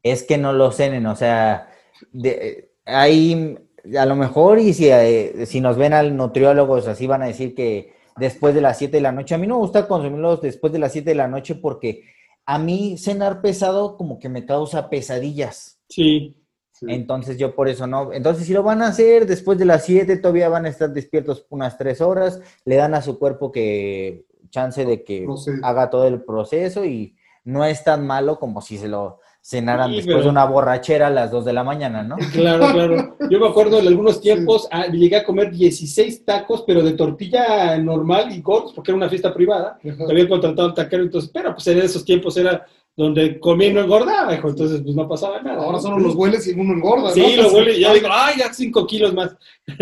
[0.03, 1.69] Es que no lo cenen, o sea,
[2.13, 3.59] de, hay,
[3.99, 7.55] a lo mejor, y si, eh, si nos ven al nutriólogos, así van a decir
[7.55, 10.73] que después de las 7 de la noche, a mí no me gusta consumirlos después
[10.73, 12.05] de las 7 de la noche porque
[12.47, 15.81] a mí cenar pesado como que me causa pesadillas.
[15.89, 16.37] Sí.
[16.71, 16.87] Sí.
[16.89, 18.13] Entonces yo por eso no.
[18.13, 21.47] Entonces si lo van a hacer después de las 7, todavía van a estar despiertos
[21.49, 25.61] unas 3 horas, le dan a su cuerpo que chance de que Procede.
[25.63, 29.97] haga todo el proceso y no es tan malo como si se lo cenaran Sí,
[29.97, 32.17] después pero- de una borrachera a las 2 de la mañana, ¿no?
[32.33, 33.17] Claro, claro.
[33.31, 37.79] Yo me acuerdo en algunos tiempos ah, llegué a comer 16 tacos, pero de tortilla
[37.79, 39.79] normal y gordos, porque era una fiesta privada.
[39.89, 40.05] Ajá.
[40.11, 42.67] Había contratado un taquero, entonces, pero pues en esos tiempos era
[42.97, 45.63] donde comía y no engordaba, hijo, entonces pues no pasaba nada.
[45.63, 47.11] Ahora solo los hueles y uno engorda.
[47.11, 47.43] Sí, ¿no?
[47.43, 49.37] lo huele y ya digo, ay, ya 5 kilos más.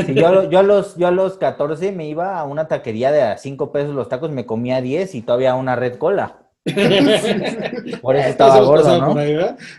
[0.05, 3.23] Sí, yo, yo a los, yo a los 14 me iba a una taquería de
[3.23, 6.41] a 5 pesos los tacos, me comía 10 y todavía una red cola.
[8.03, 9.15] Por eso estaba gordo, ¿no?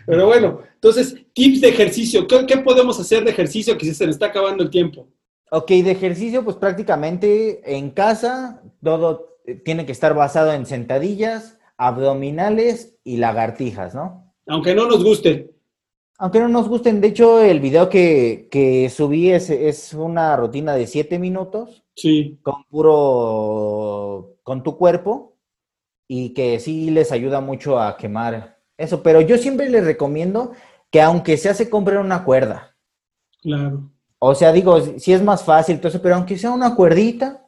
[0.06, 2.26] Pero bueno, entonces, tips de ejercicio.
[2.26, 5.08] ¿Qué, qué podemos hacer de ejercicio que si se le está acabando el tiempo?
[5.50, 11.55] Ok, de ejercicio, pues prácticamente en casa todo eh, tiene que estar basado en sentadillas,
[11.78, 14.32] abdominales y lagartijas, ¿no?
[14.46, 15.52] Aunque no nos guste.
[16.18, 20.74] Aunque no nos gusten, de hecho el video que, que subí es, es una rutina
[20.74, 22.38] de 7 minutos Sí.
[22.42, 25.36] con puro, con tu cuerpo
[26.08, 30.52] y que sí les ayuda mucho a quemar eso, pero yo siempre les recomiendo
[30.90, 32.76] que aunque sea se compren una cuerda.
[33.42, 33.90] Claro.
[34.18, 37.45] O sea, digo, si es más fácil, entonces, pero aunque sea una cuerdita,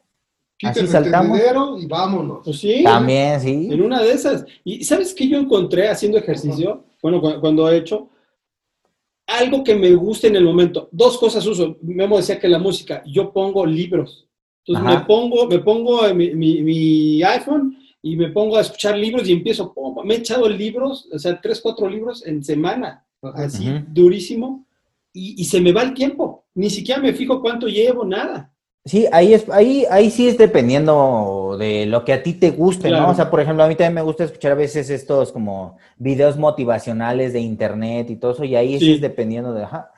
[0.67, 1.39] así el saltamos.
[1.81, 2.39] y vámonos.
[2.43, 2.83] Pues sí.
[2.83, 3.69] También, sí.
[3.71, 4.45] En una de esas.
[4.63, 6.83] ¿Y sabes qué yo encontré haciendo ejercicio?
[7.01, 8.09] Bueno, cu- cuando he hecho.
[9.27, 10.89] Algo que me gusta en el momento.
[10.91, 11.77] Dos cosas uso.
[11.81, 13.03] Memo decía que la música.
[13.05, 14.27] Yo pongo libros.
[14.65, 14.99] Entonces Ajá.
[14.99, 19.27] me pongo, me pongo en mi, mi- mi iPhone y me pongo a escuchar libros
[19.29, 19.71] y empiezo.
[19.73, 23.05] pum, me he echado libros, o sea, tres, cuatro libros en semana.
[23.21, 23.43] Ajá.
[23.45, 23.85] Así, Ujú.
[23.89, 24.65] durísimo.
[25.13, 26.45] Y, y se me va el tiempo.
[26.55, 28.51] Ni siquiera me fijo cuánto llevo, nada.
[28.89, 32.87] Sí, ahí es, ahí, ahí sí es dependiendo de lo que a ti te guste,
[32.87, 33.03] Claro.
[33.05, 33.11] ¿no?
[33.11, 36.37] O sea, por ejemplo, a mí también me gusta escuchar a veces estos como videos
[36.37, 38.91] motivacionales de internet y todo eso, y ahí sí, Sí.
[38.93, 39.91] es dependiendo de, ajá.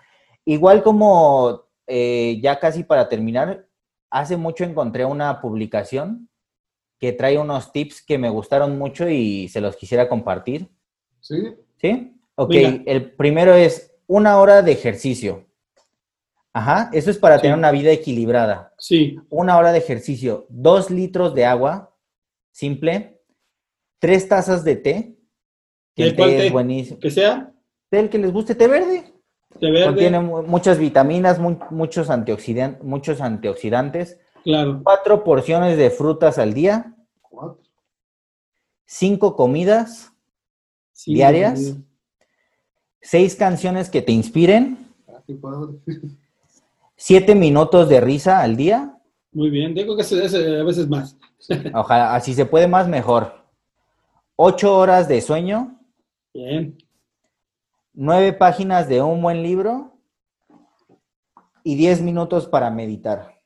[0.44, 3.66] Igual como eh, ya casi para terminar,
[4.10, 6.28] hace mucho encontré una publicación
[7.00, 10.68] que trae unos tips que me gustaron mucho y se los quisiera compartir.
[11.22, 11.36] ¿Sí?
[11.78, 12.14] ¿Sí?
[12.36, 12.54] Ok,
[12.86, 15.46] el primero es una hora de ejercicio.
[16.54, 17.44] Ajá, eso es para Sí.
[17.44, 18.74] tener una vida equilibrada.
[18.78, 21.96] Sí, Una hora de ejercicio, dos litros de agua,
[22.52, 23.22] simple,
[24.00, 25.16] tres tazas de té,
[25.96, 26.48] que ¿De el té té?
[26.48, 27.00] es buenísimo.
[27.00, 27.54] que sea
[27.90, 29.04] Té el que les guste, té verde.
[29.60, 29.86] de verde.
[29.86, 34.80] Contiene mu- muchas vitaminas, mu- muchos, antioxidan- muchos antioxidantes, Claro.
[34.84, 37.62] cuatro porciones de frutas al día, Cuatro.
[38.86, 40.12] cinco comidas,
[40.94, 41.76] Sí, ¿Diarias?
[43.02, 44.78] seis canciones que te inspiren,
[45.08, 45.22] Ah.
[47.04, 48.96] Siete minutos de risa al día.
[49.32, 49.74] Muy bien.
[49.74, 51.18] Digo que a veces más.
[51.74, 53.44] Ojalá, así se puede más, mejor.
[54.36, 55.80] Ocho horas de sueño,
[56.34, 56.78] Bien.
[57.94, 59.98] nueve páginas de un buen libro
[61.64, 63.40] y diez minutos para meditar.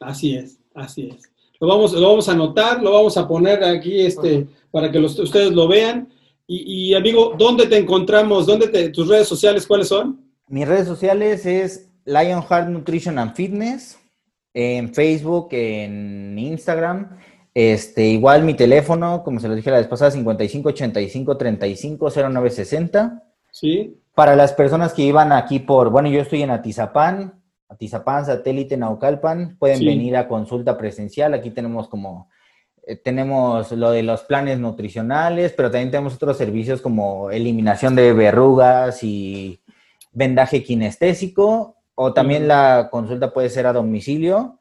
[0.00, 1.22] Así es, así es.
[1.60, 5.18] Lo vamos, lo vamos a anotar, lo vamos a poner aquí este, para que los-
[5.18, 6.08] ustedes lo vean.
[6.46, 8.46] Y, y, amigo, ¿dónde te encontramos?
[8.46, 10.24] ¿Dónde te, tus redes sociales cuáles son?
[10.46, 13.98] Mis redes sociales es Lionheart Nutrition and Fitness,
[14.54, 17.18] en Facebook, en Instagram.
[17.54, 22.50] Este, igual mi teléfono, como se lo dije la vez pasada, 55 85 35 09
[22.50, 23.22] 60.
[23.50, 27.34] Sí, Para las personas que iban aquí por, bueno, yo estoy en Atizapán,
[27.68, 29.86] Atizapán, satélite Naucalpan, pueden Sí.
[29.86, 31.34] venir a consulta presencial.
[31.34, 32.28] Aquí tenemos como
[32.86, 38.12] eh, tenemos lo de los planes nutricionales, pero también tenemos otros servicios como eliminación de
[38.14, 39.60] verrugas y
[40.12, 44.60] vendaje kinestésico, o también la consulta puede ser a domicilio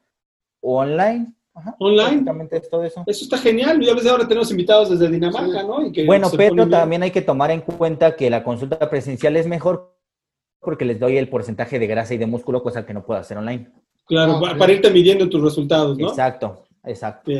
[0.59, 1.33] o online.
[1.77, 2.25] online.
[2.67, 3.03] todo eso.
[3.05, 3.79] Eso está genial.
[3.79, 5.77] Ya ves, ahora tenemos invitados desde Dinamarca, ¿no?
[6.07, 9.95] bueno, pero también hay que tomar en cuenta que la consulta presencial es mejor
[10.59, 13.37] porque les doy el porcentaje de grasa y de músculo, cosa que no puedo hacer
[13.37, 13.71] online.
[14.07, 16.09] Claro, para irte midiendo tus resultados, ¿no?
[16.09, 17.31] Exacto, exacto.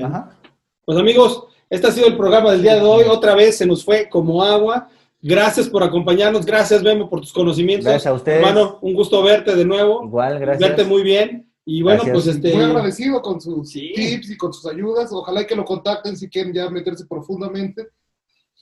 [0.86, 3.06] Pues amigos, este ha sido el programa del día de hoy.
[3.10, 4.90] Otra vez se nos fue como agua.
[5.22, 6.46] Gracias por acompañarnos.
[6.46, 7.86] Gracias, Memo, por tus conocimientos.
[7.86, 8.40] Gracias a ustedes.
[8.40, 10.04] Hermano, un gusto verte de nuevo.
[10.04, 10.70] Igual, gracias.
[10.70, 11.52] Verte muy bien.
[11.66, 12.54] Y bueno, pues este.
[12.56, 15.12] Muy agradecido con sus tips y con sus ayudas.
[15.12, 17.90] Ojalá que lo contacten si quieren ya meterse profundamente.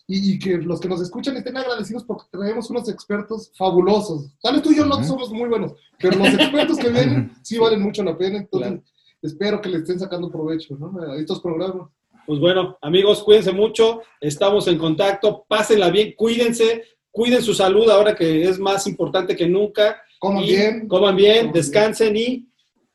[0.07, 4.31] Y, que los que nos escuchan estén agradecidos porque traemos unos expertos fabulosos.
[4.39, 7.57] Tal vez tú y yo no somos muy buenos, pero los expertos que vienen sí
[7.57, 8.37] valen mucho la pena.
[8.37, 8.81] Entonces,
[9.23, 10.93] espero que le estén sacando provecho ¿no?
[11.01, 11.89] a estos programas.
[12.25, 18.15] Pues bueno, amigos, cuídense mucho, estamos en contacto, pásenla bien, cuídense, cuiden su salud ahora
[18.15, 20.01] que es más importante que nunca.
[20.19, 20.87] Coman bien.
[20.87, 22.47] Coman bien, descansen y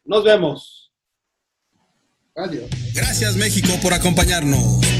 [0.05, 0.93] nos vemos.
[2.35, 2.68] Adiós.
[2.95, 5.00] Gracias México por acompañarnos.